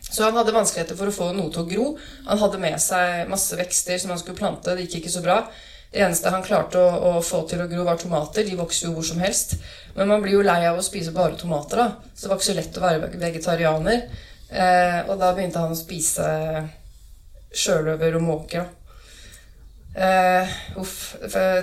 [0.02, 1.88] Så han hadde vanskeligheter for å få noe til å gro.
[2.28, 4.76] Han hadde med seg masse vekster som han skulle plante.
[4.76, 5.41] Det gikk ikke så bra.
[5.91, 8.45] Det eneste han klarte å, å få til å gro, var tomater.
[8.47, 9.58] De vokser jo hvor som helst.
[9.97, 12.12] Men man blir jo lei av å spise bare tomater, da.
[12.15, 14.06] Så det var ikke så lett å være vegetarianer.
[14.51, 16.27] Eh, og da begynte han å spise
[17.51, 18.63] sjøløver og måker.
[18.63, 18.77] da.
[19.95, 21.15] Eh, uff.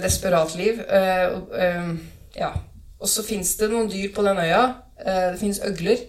[0.02, 0.80] Desperat liv.
[0.80, 1.92] Eh, eh,
[2.36, 2.52] ja.
[3.00, 4.62] Og så fins det noen dyr på den øya.
[5.00, 6.04] Eh, det fins øgler.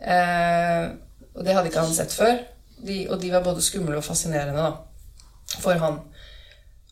[0.00, 0.88] Eh,
[1.34, 2.40] og det hadde ikke han sett før.
[2.82, 4.72] De, og de var både skumle og fascinerende da,
[5.60, 6.00] for han.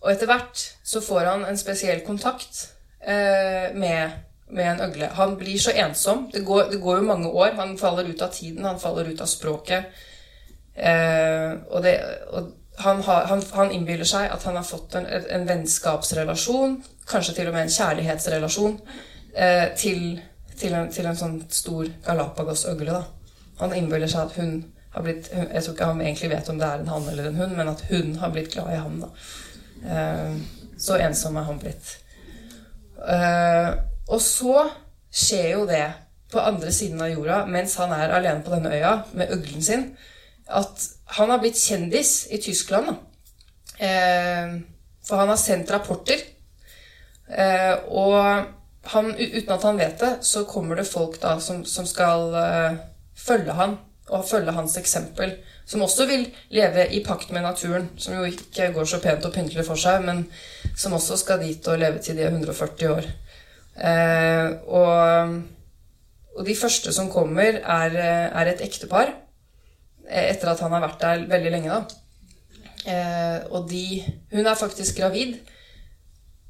[0.00, 2.62] Og etter hvert så får han en spesiell kontakt
[3.00, 4.14] eh, med,
[4.48, 5.10] med en øgle.
[5.18, 6.28] Han blir så ensom.
[6.32, 7.52] Det går, det går jo mange år.
[7.58, 10.00] Han faller ut av tiden, han faller ut av språket.
[10.74, 11.98] Eh, og det,
[12.32, 12.48] og
[12.80, 16.78] han, har, han, han innbiller seg at han har fått en, en vennskapsrelasjon,
[17.10, 18.78] kanskje til og med en kjærlighetsrelasjon,
[19.36, 20.20] eh, til,
[20.56, 23.02] til, en, til en sånn stor Galapagos-øgle.
[23.60, 24.60] Han innbiller seg at hun
[24.90, 27.36] har blitt Jeg tror ikke han egentlig vet om det er en han eller en
[27.38, 28.96] hun, men at hun har blitt glad i ham.
[29.04, 29.10] da.
[29.84, 30.36] Eh,
[30.78, 31.96] så ensom er han blitt.
[33.00, 33.72] Eh,
[34.10, 34.64] og så
[35.10, 35.84] skjer jo det
[36.30, 39.86] på andre siden av jorda, mens han er alene på denne øya med øglen sin,
[40.46, 42.94] at han har blitt kjendis i Tyskland.
[43.78, 44.56] Eh,
[45.06, 46.20] for han har sendt rapporter.
[47.30, 48.16] Og
[48.90, 52.34] han, uten at han vet det, så kommer det folk da som, som skal
[53.14, 53.76] følge han
[54.10, 55.36] og følge hans eksempel.
[55.70, 59.34] Som også vil leve i pakt med naturen, som jo ikke går så pent og
[59.36, 60.24] pyntelig for seg, men
[60.74, 63.06] som også skal dit og leve til de er 140 år.
[63.78, 65.36] Eh, og,
[66.34, 69.14] og de første som kommer, er, er et ektepar.
[70.08, 72.00] eh, Etter at han har vært der veldig lenge, da.
[72.90, 74.02] Eh, og de
[74.32, 75.38] Hun er faktisk gravid.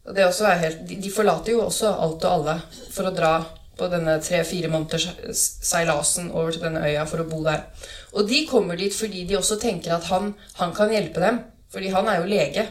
[0.06, 2.56] Og det også er helt, de, de forlater jo også alt og alle
[2.90, 3.34] for å dra
[3.80, 5.08] på denne tre-fire måneders
[5.64, 7.64] seilasen over til denne øya for å bo der.
[8.12, 11.40] Og de kommer dit fordi de også tenker at han, han kan hjelpe dem.
[11.70, 12.66] Fordi han er jo lege.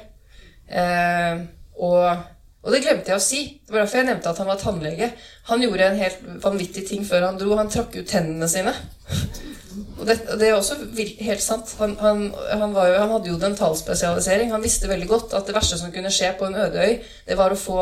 [0.67, 1.41] Eh,
[1.79, 2.23] og,
[2.61, 3.43] og det glemte jeg å si.
[3.63, 5.11] Det var derfor jeg nevnte at han var tannlege.
[5.49, 7.55] Han gjorde en helt vanvittig ting før han dro.
[7.57, 8.75] Han trakk ut tennene sine.
[9.99, 11.73] Og det, det er også helt sant.
[11.79, 14.53] Han, han, han, jo, han, hadde jo dentalspesialisering.
[14.53, 16.95] Han visste veldig godt at det verste som kunne skje på en øde øy,
[17.27, 17.77] det var å få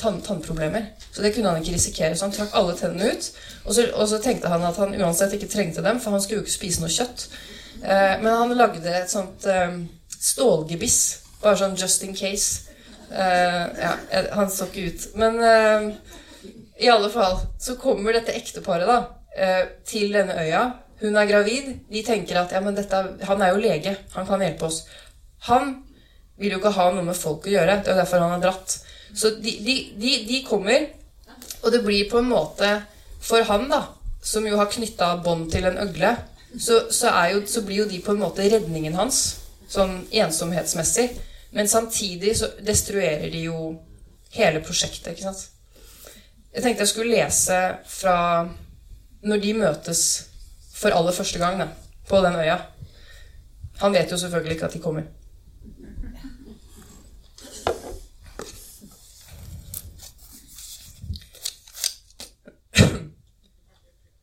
[0.00, 0.92] tann, tannproblemer.
[1.10, 2.16] Så det kunne han ikke risikere.
[2.16, 3.30] Så han trakk alle tennene ut.
[3.64, 6.42] Og så, og så, tenkte han at han uansett ikke trengte dem, for han skulle
[6.42, 7.26] jo ikke spise noe kjøtt.
[7.82, 9.80] Eh, men han lagde et sånt eh,
[10.14, 11.00] stålgebiss,
[11.42, 12.70] bare sånn just in case.
[13.10, 13.96] Eh, ja,
[14.32, 15.08] han så ikke ut.
[15.20, 15.90] Men eh,
[16.84, 18.98] i alle fall så kommer dette ekteparet da
[19.36, 20.64] eh, til denne øya
[21.00, 21.70] hun er gravid.
[21.90, 24.84] De tenker at ja, men dette, han er jo lege, han kan hjelpe oss.
[25.48, 25.76] Han
[26.40, 27.80] vil jo ikke ha noe med folk å gjøre.
[27.80, 28.76] Det er jo derfor han har dratt.
[29.14, 30.88] Så de, de, de, de kommer,
[31.62, 32.68] og det blir på en måte
[33.24, 33.78] For han, da,
[34.20, 36.10] som jo har knytta bånd til en øgle,
[36.60, 39.20] så, så, jo, så, blir jo de på en måte redningen hans,
[39.72, 41.06] sånn ensomhetsmessig.
[41.56, 43.70] Men samtidig så destruerer de jo
[44.36, 45.46] hele prosjektet, ikke sant.
[46.52, 48.18] Jeg tenkte jeg skulle lese fra
[49.24, 50.04] når de møtes
[50.84, 51.68] for aller første gang da,
[52.08, 52.58] på den øya.
[53.80, 55.02] Han vet jo selvfølgelig ikke at de kommer.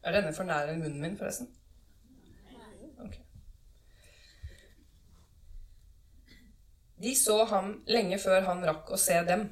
[0.04, 1.47] Er denne for nær munnen min, forresten?
[3.00, 3.24] Okay.
[7.04, 9.50] De så ham lenge før han rakk å se dem.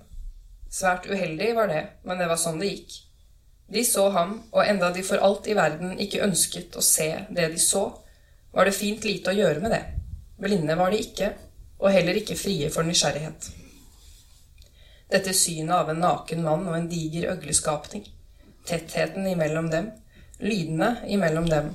[0.69, 3.09] Svært uheldig var det, men det var sånn det gikk.
[3.70, 7.52] De så ham, og enda de for alt i verden ikke ønsket å se det
[7.54, 7.86] de så,
[8.52, 9.84] var det fint lite å gjøre med det.
[10.42, 11.34] Blinde var de ikke,
[11.80, 13.52] og heller ikke frie for nysgjerrighet.
[15.10, 18.06] Dette synet av en naken mann og en diger øgleskapning,
[18.66, 19.92] tettheten imellom dem,
[20.42, 21.72] lydene imellom dem,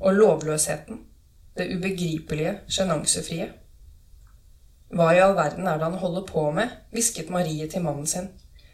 [0.00, 1.02] og lovløsheten,
[1.56, 3.50] det ubegripelige, sjenansefrie.
[4.96, 6.72] Hva i all verden er det han holder på med?
[6.92, 8.30] hvisket Marie til mannen sin.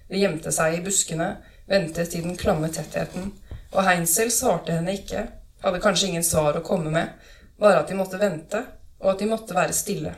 [0.08, 1.34] De gjemte seg i buskene,
[1.66, 3.32] ventet i den klamme tettheten,
[3.72, 5.26] og Heinzel svarte henne ikke,
[5.62, 7.12] hadde kanskje ingen svar å komme med,
[7.60, 8.62] bare at de måtte vente,
[9.02, 10.14] og at de måtte være stille.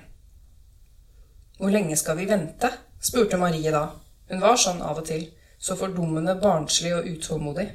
[1.58, 2.70] Hvor lenge skal vi vente?
[3.00, 3.88] spurte Marie da.
[4.28, 5.24] Hun var sånn av og til,
[5.58, 7.68] så fordummende barnslig og utålmodig.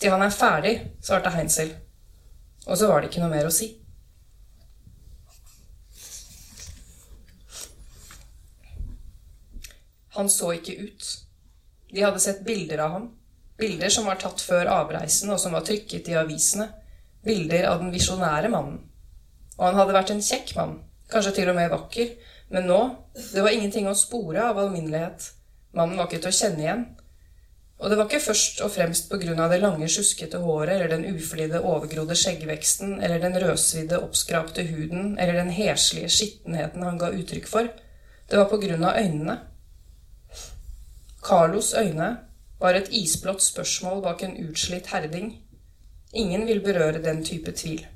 [0.00, 1.74] Til han er ferdig, svarte Heinzel.
[2.66, 3.68] Og så var det ikke noe mer å si.
[10.16, 11.25] Han så ikke ut.
[11.92, 13.06] De hadde sett bilder av ham.
[13.58, 16.68] Bilder som var tatt før avreisen, og som var trykket i avisene.
[17.24, 18.82] Bilder av den visjonære mannen.
[19.56, 20.74] Og han hadde vært en kjekk mann,
[21.12, 22.12] kanskje til og med vakker,
[22.52, 22.80] men nå
[23.32, 25.30] det var ingenting å spore av alminnelighet.
[25.76, 26.84] Mannen var ikke til å kjenne igjen.
[27.76, 30.92] Og det var ikke først og fremst på grunn av det lange, sjuskete håret eller
[30.94, 37.10] den uflidde, overgrodde skjeggveksten eller den rødsvidde, oppskrapte huden eller den heslige skittenheten han ga
[37.12, 37.68] uttrykk for.
[38.30, 39.36] Det var på grunn av øynene.
[41.26, 42.16] Carlos øyne
[42.60, 45.32] var et isblått spørsmål bak en utslitt herding.
[46.14, 47.86] Ingen vil berøre den type tvil.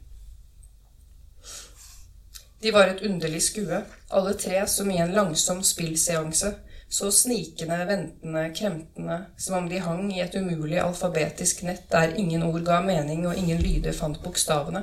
[2.63, 6.51] De var et underlig skue, alle tre som i en langsom spillseanse,
[6.91, 12.43] så snikende, ventende, kremtende, som om de hang i et umulig alfabetisk nett der ingen
[12.43, 14.83] ord ga mening og ingen lyder fant bokstavene.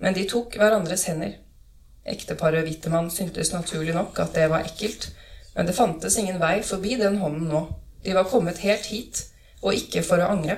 [0.00, 1.36] Men de tok hverandres hender.
[2.08, 5.10] Ekteparet Wittemann syntes naturlig nok at det var ekkelt,
[5.54, 7.62] men det fantes ingen vei forbi den hånden nå.
[8.04, 9.24] De var kommet helt hit,
[9.60, 10.56] og ikke for å angre.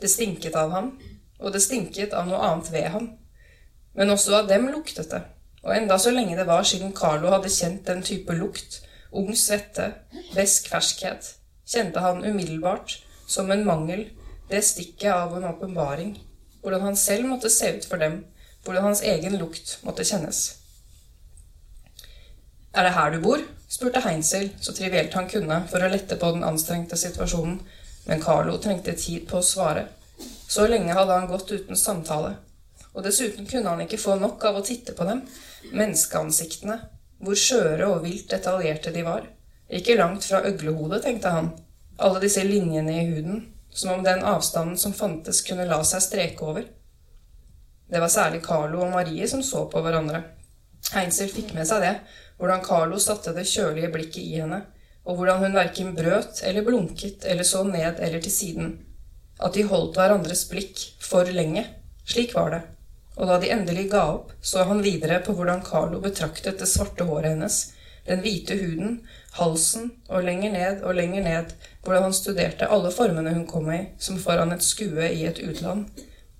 [0.00, 0.90] Det stinket av ham,
[1.40, 3.08] og det stinket av noe annet ved ham.
[3.96, 5.22] Men også av dem luktet det,
[5.64, 8.80] og enda så lenge det var siden Carlo hadde kjent den type lukt,
[9.16, 9.92] ung svette,
[10.34, 11.32] besk ferskhet,
[11.66, 14.06] kjente han umiddelbart, som en mangel,
[14.50, 16.14] det stikket av en åpenbaring,
[16.62, 18.20] hvordan han selv måtte se ut for dem,
[18.64, 20.65] hvordan hans egen lukt måtte kjennes.
[22.76, 23.40] Er det her du bor?
[23.72, 27.56] spurte Heinzel så trivielt han kunne for å lette på den anstrengte situasjonen,
[28.06, 29.86] men Carlo trengte tid på å svare.
[30.48, 32.34] Så lenge hadde han gått uten samtale.
[32.92, 35.24] Og dessuten kunne han ikke få nok av å titte på dem,
[35.72, 36.76] menneskeansiktene,
[37.24, 39.24] hvor skjøre og vilt detaljerte de var.
[39.72, 41.50] Ikke langt fra øglehodet, tenkte han,
[41.96, 43.40] alle disse linjene i huden,
[43.72, 46.68] som om den avstanden som fantes, kunne la seg streke over.
[47.88, 50.22] Det var særlig Carlo og Marie som så på hverandre.
[50.92, 51.94] Heinzel fikk med seg det,
[52.38, 54.62] hvordan Carlo satte det kjølige blikket i henne,
[55.06, 58.72] og hvordan hun verken brøt eller blunket eller så ned eller til siden.
[59.40, 61.66] At de holdt hverandres blikk for lenge.
[62.06, 62.62] Slik var det.
[63.16, 67.06] Og da de endelig ga opp, så han videre på hvordan Carlo betraktet det svarte
[67.08, 67.60] håret hennes,
[68.06, 68.98] den hvite huden,
[69.38, 73.80] halsen og lenger ned og lenger ned, hvordan han studerte alle formene hun kom i,
[73.98, 75.86] som foran et skue i et utland,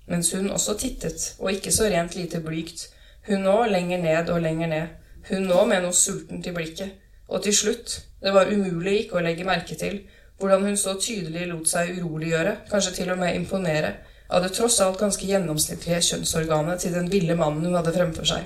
[0.06, 2.88] mens hun også tittet, og ikke så rent lite blygt,
[3.26, 4.94] hun òg lenger ned og lenger ned,
[5.30, 6.92] hun nå med noe sultent i blikket,
[7.26, 10.04] og til slutt, det var umulig ikke å legge merke til
[10.38, 13.94] hvordan hun så tydelig lot seg uroliggjøre, kanskje til og med imponere,
[14.28, 18.44] av det tross alt ganske gjennomsnittlige kjønnsorganet til den ville mannen hun hadde fremfor seg.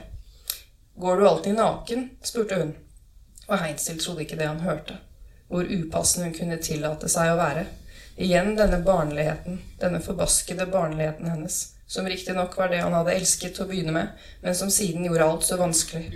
[1.00, 2.08] Går du alltid naken?
[2.22, 2.74] spurte hun,
[3.48, 4.98] og Heinzel trodde ikke det han hørte.
[5.48, 7.64] Hvor upassende hun kunne tillate seg å være.
[8.20, 11.56] Igjen denne barnligheten, denne forbaskede barnligheten hennes,
[11.90, 14.12] som riktignok var det han hadde elsket å begynne med,
[14.44, 16.12] men som siden gjorde alt så vanskelig.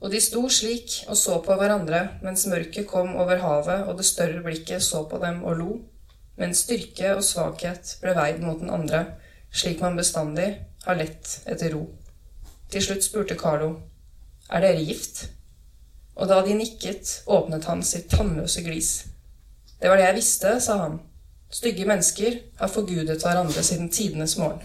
[0.00, 4.06] Og de sto slik og så på hverandre mens mørket kom over havet, og det
[4.08, 5.70] større blikket så på dem og lo,
[6.36, 9.06] mens styrke og svakhet ble veid mot den andre,
[9.52, 10.50] slik man bestandig
[10.84, 11.86] har lett etter ro.
[12.70, 13.72] Til slutt spurte Carlo,
[14.50, 15.26] er dere gift?
[16.16, 18.90] Og da de nikket, åpnet han sitt tannløse glis.
[19.80, 21.00] Det var det jeg visste, sa han.
[21.52, 24.64] Stygge mennesker har forgudet hverandre siden tidenes morgen.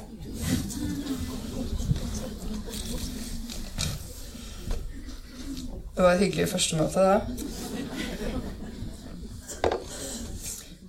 [5.95, 7.21] Det var et hyggelig førstemøte, det.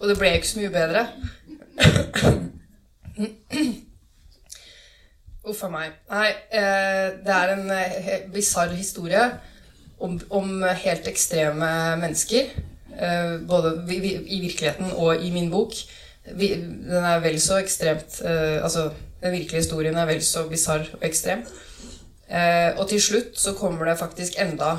[0.01, 1.07] Og det ble ikke så mye bedre.
[5.43, 5.97] Uff a meg.
[6.11, 9.25] Nei, eh, det er en eh, bisarr historie
[9.99, 12.53] om, om, helt ekstreme mennesker.
[12.95, 15.75] Eh, både i virkeligheten og i min bok.
[16.27, 21.43] Den er vel så ekstremt Altså, den virkelige historien er vel så bisarr og ekstrem.
[22.33, 24.79] Eh, og til slutt så kommer det faktisk enda,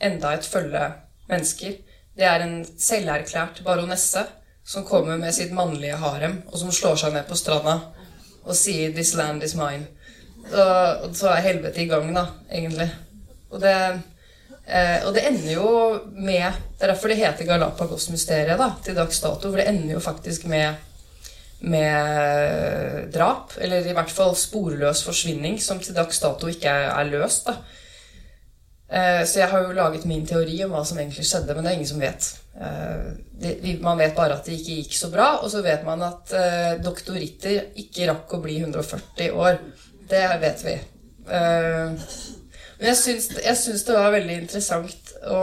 [0.00, 0.86] enda et følge
[1.28, 1.76] mennesker.
[2.16, 4.24] Det er en selverklært baronesse
[4.68, 7.78] som kommer med sitt mannlige harem, og som slår seg ned på stranda
[8.44, 9.86] og sier 'This land is mine'.
[10.48, 12.90] Og, så er helvete i gang, da, egentlig.
[13.50, 14.00] Og det,
[14.66, 19.20] eh, og det ender jo med Det er derfor det heter Galapagos-mysteriet da, til dags
[19.20, 19.50] dato.
[19.50, 20.74] For det ender jo faktisk med
[21.60, 27.50] med drap, eller i hvert fall sporløs forsvinning, som til dags dato ikke er løst.
[28.88, 31.72] Eh, så jeg har jo laget min teori om hva som egentlig skjedde, men det
[31.72, 32.28] er ingen som vet.
[32.56, 36.32] Eh, man vet bare at det ikke gikk så bra, og så vet man at
[36.36, 39.60] eh, doktoritter ikke rakk å bli 140 år.
[40.08, 40.78] Det vet vi.
[41.28, 45.40] Men jeg syns, jeg syns det var veldig interessant å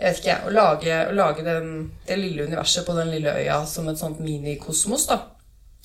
[0.00, 1.66] jeg vet ikke, å lage, å lage den,
[2.08, 5.04] det lille universet på den lille øya som et sånt minikosmos.
[5.10, 5.18] da.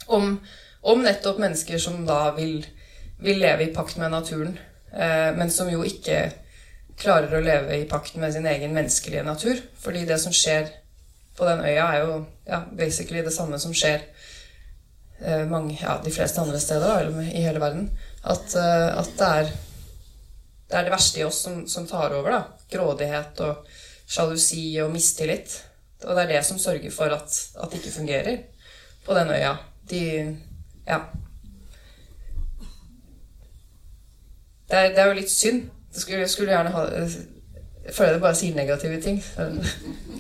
[0.08, 0.38] Om,
[0.88, 2.62] om, nettopp mennesker som da vil,
[3.20, 4.56] vil, leve i pakt med naturen,
[4.94, 6.30] eh, men som jo ikke
[6.96, 9.60] klarer å leve i pakt med sin egen menneskelige natur.
[9.84, 10.72] Fordi det som skjer
[11.36, 14.00] på den øya, er jo ja, basically det samme som skjer
[15.20, 17.90] eh, mange, ja, de fleste andre steder da, eller i hele verden.
[18.24, 19.52] At, eh, at det, er,
[20.70, 22.32] det, er, det verste i oss som, som tar over.
[22.32, 22.62] da.
[22.72, 23.76] Grådighet og
[24.08, 25.62] sjalusi og mistillit.
[26.04, 28.38] Og det er det som sørger for at, at det ikke fungerer
[29.06, 29.56] på den øya.
[29.90, 30.02] De
[30.88, 31.00] Ja.
[34.70, 35.70] Det er, det er jo litt synd.
[35.94, 36.86] Jeg skulle, skulle, gjerne ha
[37.86, 39.24] Jeg føler det bare sier negative ting.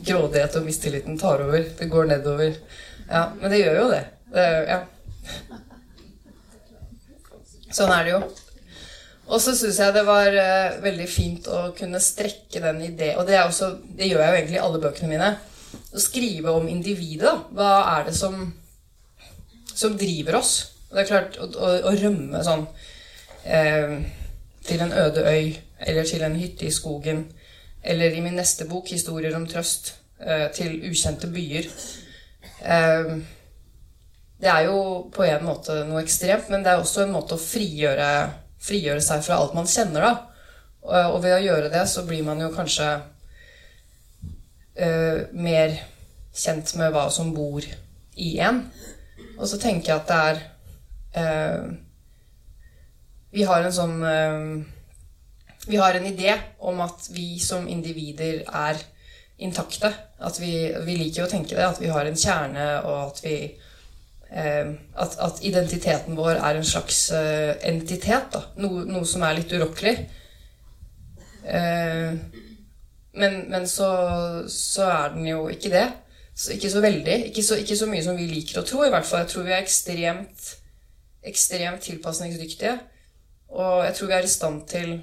[0.05, 1.63] Grådighet og mistilliten tar over.
[1.79, 2.53] Det går nedover.
[3.09, 4.03] Ja, men det gjør jo det.
[4.33, 4.79] det ja.
[7.73, 8.21] Sånn er det jo.
[9.25, 13.25] Og så syns jeg det var uh, veldig fint å kunne strekke den ideen Og
[13.27, 15.31] det, også, det, gjør jeg jo egentlig i alle bøkene mine.
[15.95, 17.33] Å skrive om individet.
[17.55, 18.45] Hva er det som,
[19.73, 20.53] som driver oss?
[20.89, 23.97] Og det er klart, å, å, å rømme sånn uh,
[24.65, 27.25] til en øde øy eller til en hytte i skogen
[27.85, 31.67] eller i min neste bok, 'Historier om trøst', uh, til ukjente byer.
[34.41, 34.79] det er jo
[35.13, 38.07] på en måte noe ekstremt, men det er også en måte å frigjøre
[38.65, 40.13] frigjøre seg fra alt man kjenner, da.
[40.85, 42.87] Og ved å gjøre det, så blir man jo kanskje
[44.77, 45.79] uh, mer
[46.35, 47.65] kjent med hva som bor
[48.21, 48.61] i en.
[49.39, 50.37] Og så tenker jeg at det er
[51.17, 51.65] uh,
[53.35, 54.61] Vi har en sånn uh,
[55.65, 58.79] Vi har en idé om at vi som individer er
[59.41, 59.89] intakte.
[60.21, 61.65] At vi, vi liker å tenke det.
[61.65, 63.64] At vi har en kjerne, og at vi Eh,
[64.31, 68.35] at, at, identiteten vår er en slags uh, entitet.
[68.59, 69.93] Noe, noe, som er litt urokkelig.
[71.45, 72.17] Uh,
[73.15, 73.89] men, men så,
[74.51, 75.87] så, er den jo ikke det.
[76.35, 77.17] Så ikke så veldig.
[77.29, 79.23] Ikke så, ikke så, mye som vi liker å tro, i hvert fall.
[79.23, 80.47] Jeg tror vi er ekstremt,
[81.31, 82.77] ekstremt tilpasningsdyktige.
[83.55, 84.95] Og jeg tror vi er i stand til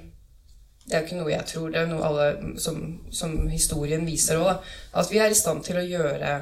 [0.83, 4.41] Det er jo ikke noe jeg tror, det er noe alle som, som historien viser
[4.43, 4.65] òg,
[4.99, 6.33] at vi er i stand til å gjøre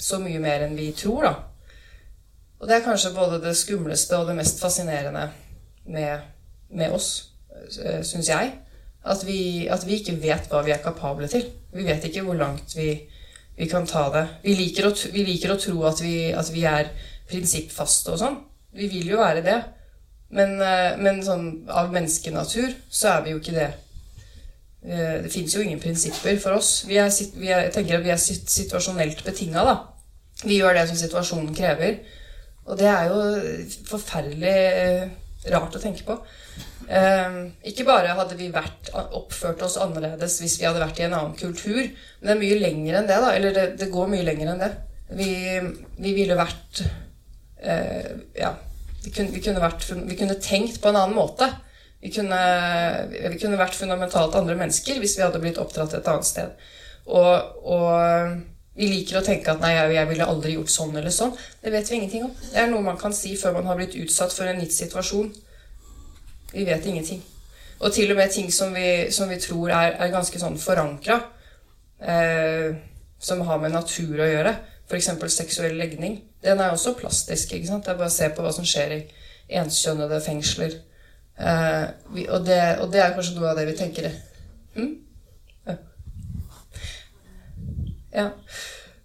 [0.00, 1.49] så mye mer enn vi tror, da.
[2.60, 5.30] Og det er kanskje både det skumleste og det mest fascinerende
[5.88, 6.26] med,
[6.76, 7.30] med oss,
[7.80, 8.52] eh, syns jeg.
[9.00, 11.46] At vi, at vi, ikke vet hva vi er kapable til.
[11.72, 12.92] Vi vet ikke hvor langt vi,
[13.56, 14.26] vi kan ta det.
[14.44, 16.92] Vi liker å, vi liker å tro at vi, at vi, er
[17.30, 18.40] prinsippfaste og sånn.
[18.76, 19.60] Vi vil jo være det.
[20.36, 23.70] Men, eh, men sånn, av menneskenatur så er vi jo ikke det.
[24.84, 26.84] Eh, det fins jo ingen prinsipper for oss.
[26.84, 29.78] Vi er, er, jeg tenker at vi er situasjonelt betinga, da.
[30.44, 32.02] Vi gjør det som situasjonen krever.
[32.68, 33.20] Og det er jo
[33.88, 35.04] forferdelig eh,
[35.52, 36.16] rart å tenke på.
[36.90, 37.38] Eh,
[37.70, 41.36] ikke bare hadde vi vært, oppført oss annerledes hvis vi hadde vært i en annen
[41.38, 43.20] kultur, men det er mye lenger enn det.
[43.24, 44.70] da, Eller det, det går mye lenger enn det.
[45.18, 45.30] Vi,
[45.98, 48.54] vi ville vært eh, Ja,
[49.02, 51.48] vi kunne, vi, kunne vært, vi kunne, tenkt på en annen måte.
[52.00, 52.38] Vi kunne,
[53.10, 56.52] vi kunne vært fundamentalt andre mennesker hvis vi hadde blitt oppdratt et annet sted.
[57.10, 58.36] Og, og
[58.80, 61.36] vi liker å tenke at 'nei, jeg ville aldri gjort sånn eller sånn'.
[61.62, 62.30] Det vet vi ingenting om.
[62.52, 65.34] Det er noe man kan si før man har blitt utsatt for en gitt situasjon.
[66.54, 67.22] Vi vet ingenting.
[67.80, 71.20] Og til og med ting som vi, som vi tror er, er, ganske sånn forankra,
[72.00, 72.74] eh,
[73.20, 74.54] som har med natur å gjøre,
[74.88, 75.10] f.eks.
[75.28, 77.52] seksuell legning, den er også plastisk.
[77.52, 77.84] ikke sant?
[77.84, 79.02] Det er bare å se på hva som skjer i
[79.60, 80.80] enskjønnede fengsler.
[81.36, 84.10] Eh, vi, og, det, og, det, er kanskje noe av det vi tenker.
[84.76, 84.92] Hm?
[88.14, 88.30] Ja.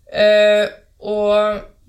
[0.10, 0.66] Eh,
[1.06, 1.36] og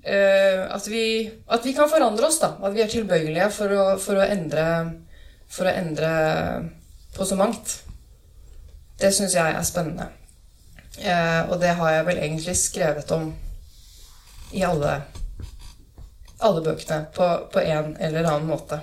[0.03, 2.53] eh, at, vi, at, vi, kan forandre oss, da.
[2.61, 4.67] At vi er tilbøyelige for å, for å, endre,
[5.49, 6.11] for å endre
[7.17, 7.79] på så mangt.
[8.97, 10.09] Det syns jeg er spennende.
[10.97, 13.29] Eh, og det har jeg vel egentlig skrevet om
[14.55, 15.01] i alle,
[16.39, 18.79] alle bøkene på, på en eller annen måte.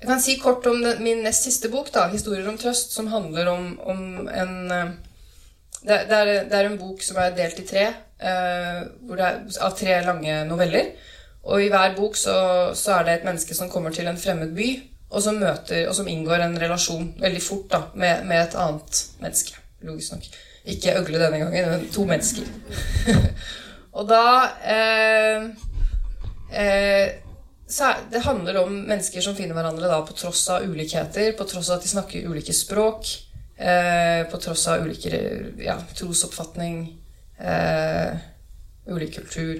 [0.00, 3.10] Jeg kan si kort om den, min nest siste bok, da, 'Historier om trøst', som
[3.12, 4.72] handler om, om en
[5.80, 7.86] det, det, er, det, er, en bok som er delt i tre,
[8.20, 8.82] uh,
[9.16, 10.92] er, av tre lange noveller.
[11.48, 12.34] Og i hver bok så,
[12.76, 14.68] så, er det et menneske som kommer til en fremmed by,
[15.10, 19.00] og som, møter, og som inngår en relasjon veldig fort da, med, med et annet
[19.22, 19.56] menneske.
[19.88, 20.28] Logisk nok.
[20.70, 22.44] Ikke øgle denne gangen, men to mennesker.
[23.96, 24.24] og da
[24.60, 25.48] eh,
[26.52, 27.08] eh,
[28.12, 31.78] Det handler om mennesker som finner hverandre da, på tross av ulikheter, på tross av
[31.78, 33.08] at de snakker ulike språk.
[33.60, 35.18] Eh, på tross av ulike
[35.60, 36.78] ja, trosoppfatning,
[37.38, 38.14] eh,
[38.86, 39.58] ulik kultur,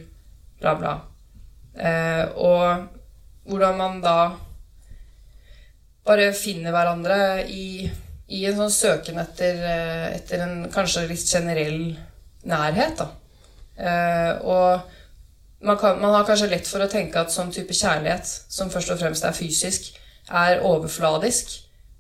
[0.61, 0.92] bla, bla.
[1.76, 2.86] Eh, og
[3.44, 4.14] hvordan man da
[6.07, 7.18] bare finner hverandre
[7.53, 7.90] i,
[8.32, 9.61] i en sånn søken etter,
[10.14, 11.82] etter, en kanskje litt generell
[12.48, 13.11] nærhet, da.
[13.76, 18.32] Eh, og man, kan, man, har kanskje lett for å tenke at sånn type kjærlighet,
[18.48, 19.92] som først og fremst er fysisk,
[20.30, 21.53] er overfladisk.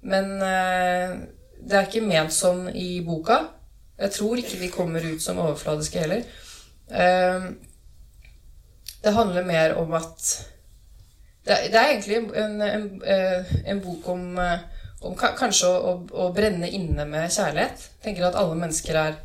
[0.08, 1.14] Men eh,
[1.60, 3.42] det er ikke ment sånn i boka.
[4.00, 6.22] Jeg tror ikke vi kommer ut som overfladiske heller.
[6.90, 7.58] Ehm,
[9.02, 10.46] det handler mer om at
[11.44, 14.58] Det er, egentlig en, en, eh, en bok om, eh,
[15.02, 17.80] om kanskje å, å, brenne inne med kjærlighet.
[17.80, 19.16] Jeg tenker at alle mennesker er,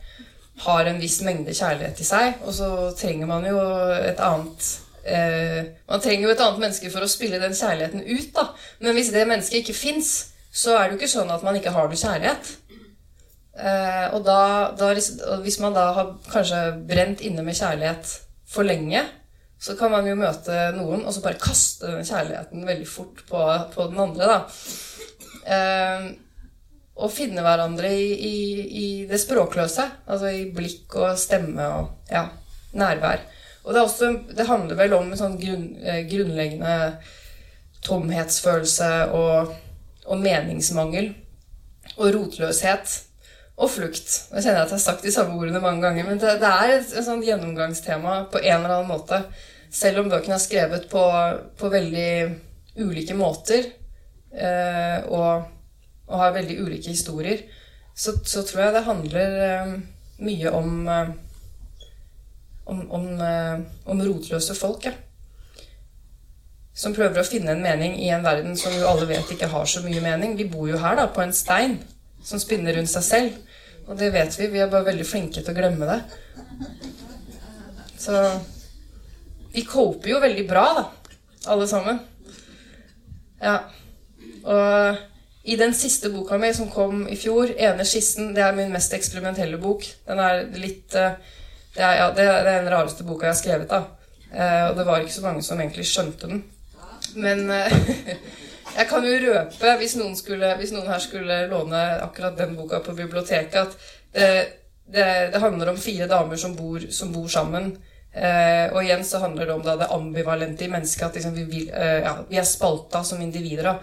[0.64, 3.60] har en viss mengde kjærlighet i seg, og så trenger man jo
[4.00, 4.70] et annet
[5.04, 8.48] eh, Man trenger jo et annet menneske for å spille den kjærligheten ut, da.
[8.80, 10.16] Men hvis det mennesket ikke fins,
[10.56, 12.51] så er det jo ikke sånn at man ikke har noe kjærlighet.
[13.56, 14.39] Eh, og, da,
[14.76, 14.91] da,
[15.43, 18.12] hvis man da har kanskje brent inne med kjærlighet
[18.51, 19.03] for lenge,
[19.60, 23.41] så kan man jo møte noen og så bare kaste den kjærligheten veldig fort på,
[23.74, 24.30] på den andre.
[24.32, 24.39] da.
[25.56, 26.08] Eh,
[26.95, 28.36] og finne hverandre i, i,
[28.66, 29.89] i, det språkløse.
[30.08, 32.30] Altså i blikk og stemme og ja,
[32.80, 33.26] nærvær.
[33.66, 36.76] Og det, også, det handler vel om en sånn grunn, eh, grunnleggende
[37.86, 39.51] tomhetsfølelse og
[40.06, 41.12] og meningsmangel
[41.95, 42.93] og rotløshet
[43.56, 44.10] og flukt.
[44.34, 46.74] Jeg kjenner at jeg har sagt de samme ordene mange ganger, men det, det er
[46.76, 49.22] et, et gjennomgangstema på en eller annen måte.
[49.72, 51.03] Selv om bøkene er skrevet på,
[51.60, 52.10] på veldig
[52.84, 53.64] ulike måter
[54.36, 55.45] eh, og,
[56.08, 57.45] og, har veldig ulike historier,
[57.95, 59.74] så, så tror jeg det handler eh,
[60.28, 61.16] mye om, eh,
[62.72, 64.89] om, om, eh, om rotløse folk.
[64.91, 65.05] Ja
[66.76, 69.67] som prøver å finne en mening i en verden som jo alle vet ikke har
[69.69, 70.36] så mye mening.
[70.36, 71.78] Vi bor jo her da, på en stein
[72.26, 73.38] som spinner rundt seg selv.
[73.86, 74.49] Og det vet vi.
[74.51, 75.99] Vi er bare veldig flinke til å glemme det.
[78.01, 78.19] Så
[79.55, 80.86] vi coper jo veldig bra, da,
[81.53, 82.01] alle sammen.
[83.39, 83.59] Ja.
[84.43, 88.73] Og i den siste boka mi som kom i fjor, 'Ene skissen', det er min
[88.73, 89.86] mest eksperimentelle bok.
[90.07, 91.15] Den er litt eh,
[91.76, 93.82] Det er, ja, det er den rareste boka jeg har skrevet, da.
[94.32, 96.43] Eh, og det var ikke så mange som egentlig skjønte den.
[97.16, 97.74] Men eh,
[98.80, 102.82] jeg kan jo røpe, hvis noen, skulle, hvis noen, her skulle låne akkurat den boka
[102.84, 103.78] på biblioteket, at
[104.16, 104.30] det,
[104.86, 107.76] det, det handler om fire damer som bor, som bor sammen.
[108.16, 111.07] Eh, og igjen så handler det om da, det ambivalente i mennesket.
[111.09, 113.74] At liksom vi, vil, eh, ja, vi, er spalta som individer.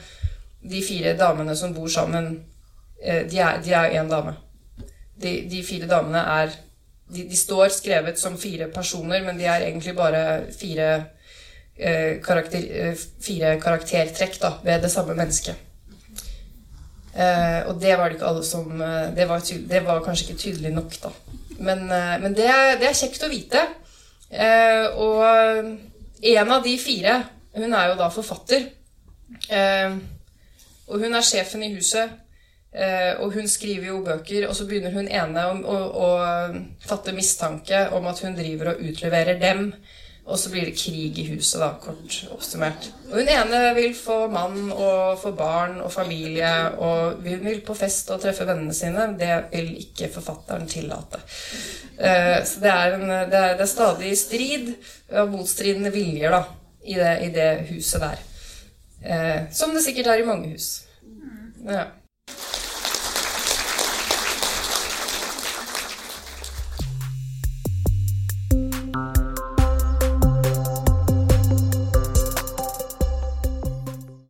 [0.63, 2.35] De fire damene som bor sammen,
[3.03, 4.37] eh, de er én dame.
[5.23, 6.55] De, de, fire damene er
[7.13, 10.23] de, de, står skrevet som fire personer, men de er egentlig bare
[10.57, 11.22] fire Eh,
[12.25, 15.69] karakter, eh, fire karaktertrekk da, ved det samme mennesket.
[17.13, 18.71] Eh, og det var det ikke alle som
[19.17, 21.13] det var, det var, kanskje ikke tydelig nok, da.
[21.63, 22.49] Men, men det,
[22.81, 23.61] det, er, kjekt å vite.
[24.33, 25.21] Eh, og
[26.23, 27.21] en av de fire,
[27.59, 28.67] hun er jo da forfatter.
[29.53, 29.97] Eh,
[30.89, 32.19] og hun er sjefen i huset.
[32.73, 37.13] Eh, og hun skriver jo bøker, og så begynner hun ene å, å, å fatte
[37.13, 39.67] mistanke om at hun driver og utleverer dem.
[40.23, 42.87] Og så blir det krig i huset, da, kort oppsummert.
[43.11, 47.75] Og hun ene vil få mann og få barn og familie, og hun vil på
[47.75, 49.09] fest og treffe vennene sine.
[49.19, 51.19] Det vil ikke forfatteren tillate.
[51.99, 54.71] Uh, så det er, en, det, er, det er, stadig strid
[55.11, 56.45] og motstridende viljer da,
[56.87, 58.23] i det, i det huset der.
[59.03, 60.71] Uh, som det sikkert er i mange hus.
[61.67, 61.89] Ja.